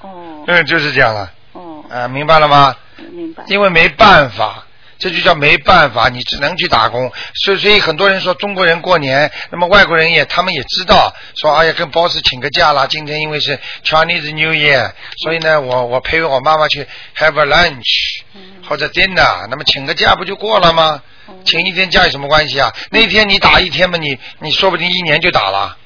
[0.00, 0.44] 哦。
[0.46, 1.32] 嗯，就是这样了。
[1.52, 1.84] 哦。
[1.90, 2.76] 啊，明白了吗？
[3.10, 3.42] 明白。
[3.48, 4.66] 因为没办法，
[4.98, 7.10] 这就叫没办法，你只能去打工。
[7.34, 18.20] 所以，所以很多人说中国人过年，那么外国人也他们也知道，说哎呀跟 boss 请个假啦，今天因为是 Chinese New Year，所以呢，我我陪我妈妈去 have a lunch
[18.68, 21.02] 或者 dinner，那么请个假不就过了吗？
[21.44, 22.72] 请一天假有什么关系啊？
[22.90, 25.76] 那天你打一天嘛，你你说不定一年就打了。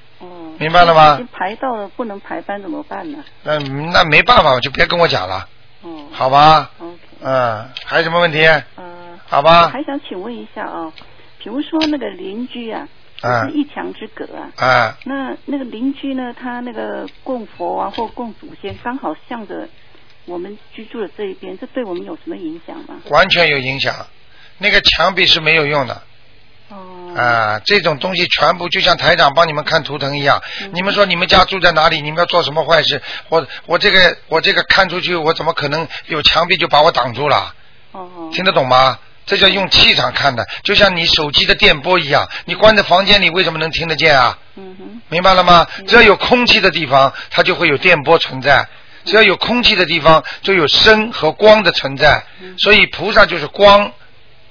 [0.58, 3.24] 明白了吗排到了，不能排班怎么办呢？
[3.42, 5.48] 那那没办法，就别跟我讲了。
[6.12, 6.70] 好吧。
[7.22, 8.46] 嗯，还有什么问题？
[8.76, 9.18] 嗯。
[9.26, 9.68] 好我吧。
[9.68, 10.92] 还想请问一下啊，
[11.38, 12.86] 比如说那个邻居啊，
[13.22, 19.66] 啊是一墙之隔啊，啊那那个邻居呢，他那个供佛啊或供祖先，刚好向着
[20.26, 23.00] 我们居住的这一边，这对我们有什么影响吗？
[23.10, 23.94] 完全有影响。
[24.60, 26.02] 那个墙壁是没有用的。
[26.68, 26.76] 哦。
[27.16, 30.40] 啊，这种东西全部就像台长帮你们看图腾一样。
[30.62, 32.00] 嗯你们说你们家住在哪里？
[32.00, 33.02] 你们要做什么坏事？
[33.28, 37.52] 我我这个我这个看出去，我怎么可能有墙壁就把我挡住了？
[37.90, 38.30] 哦。
[38.32, 38.98] 听得懂吗？
[39.26, 44.38] 这叫用气场看的，就像你手机的电波一样，你关在房间里为什么能听得见啊？
[44.56, 45.00] 嗯哼。
[45.08, 45.66] 明白了吗？
[45.86, 48.64] 只要有空气的地方，它就会有电波存在；
[49.04, 52.24] 只要有空气的地方，就有声和光的存在。
[52.58, 53.92] 所以菩萨就是光，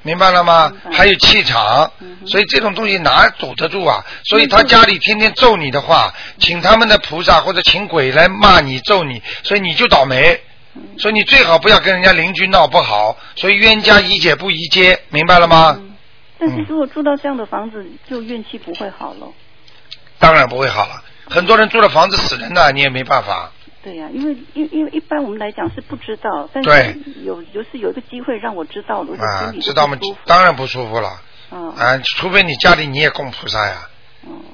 [0.02, 0.72] 明白了吗？
[0.92, 1.92] 还有气场，
[2.26, 4.04] 所以这种东西哪堵得住啊？
[4.24, 10.42] 所以他家里天天咒你的话，请他们的菩萨或者请鬼来骂你、咒你，所以你就倒霉。
[10.98, 15.78] 所以你最好不要跟人家邻居闹不好，所以冤家宜解不宜结，明白了吗？
[16.38, 19.28] 但是如果住到这样的房子，就运气不会好了。
[20.20, 21.04] 当然不会好了。
[21.30, 23.52] 很多人住了房子死人的，你也没办法。
[23.84, 29.98] 对呀、因为因因为一般我们来讲是不知道，但是有就是有一个机会让我知道了，啊心里，知道吗？
[30.26, 31.10] 当然不舒服了。
[31.52, 33.90] 嗯啊，除非你家里你也供菩萨呀。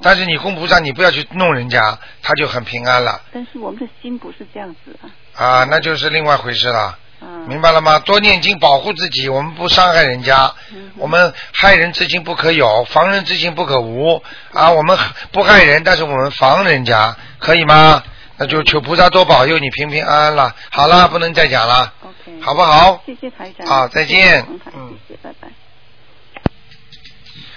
[0.00, 5.10] 但是你供菩萨，你不要去弄人家，他就很平安了但是我们的心不是这样子啊。
[5.34, 6.96] 啊，那就是另外回事了。
[7.20, 7.98] 嗯明白了吗？
[8.00, 14.22] 多念经保护自己，我们不伤害人家，嗯我们害人之心不可有，防人之心不可无
[14.52, 14.70] 啊。
[14.70, 14.96] 我们
[15.32, 18.02] 不害人，但是我们防人家，可以吗？
[18.38, 20.54] 那就求菩萨多保佑你平平安安了。
[20.70, 21.92] 好了，不能再讲了
[22.40, 23.02] 好不好？
[23.06, 23.66] 谢谢台长。
[23.66, 25.48] 好再见嗯，谢谢，拜拜。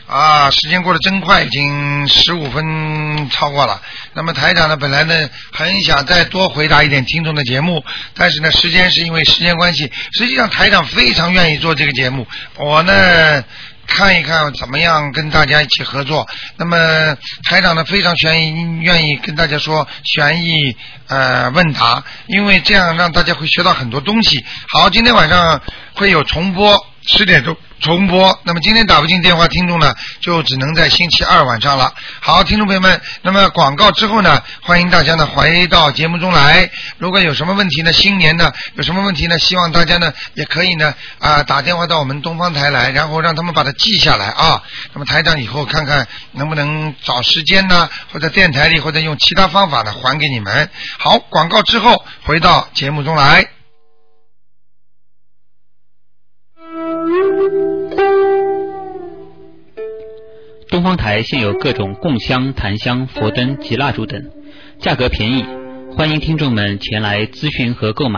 [0.07, 3.81] 啊，时间过得真快，已经十五分超过了。
[4.13, 7.83] 那么台长呢，本来呢很想再多回答一点听众的节目，
[8.15, 12.25] 但是呢，时间是因为时间关系，实际上台长非常愿意做这个节目。
[12.55, 13.43] 我呢。
[13.89, 16.25] 看一看怎么样跟大家一起合作。
[16.55, 20.75] 那么台长呢非常愿意愿意跟大家说悬疑
[21.07, 24.45] 呃问答，因为这样让大家会学到很多东西。
[24.69, 25.61] 好，今天晚上
[25.95, 26.77] 会有重播，
[27.11, 28.39] 十点钟重播。
[28.43, 31.91] 那么今天打不进电话，听众呢就只能在星期二晚上了。
[32.19, 36.69] 好，听众朋友们，那么广告之后呢，欢迎大家呢回到节目中来。
[36.97, 44.61] 如果有什么问题呢，新年呢有什么问题呢，希望大家呢也可以呢啊、打电话到我们东方台来，然后让他们把它记下来啊。
[44.93, 50.69] 那么台长以后看看能不能找时间呢，或者电台里或者用其他方法呢还给你们。
[50.99, 53.58] 好，广告之后回到节目中来。
[60.69, 64.23] 东方台现有各种供香、檀香、佛灯及蜡烛等，
[64.79, 65.45] 价格便宜，
[65.95, 68.17] 欢迎听众们前来咨询和购买。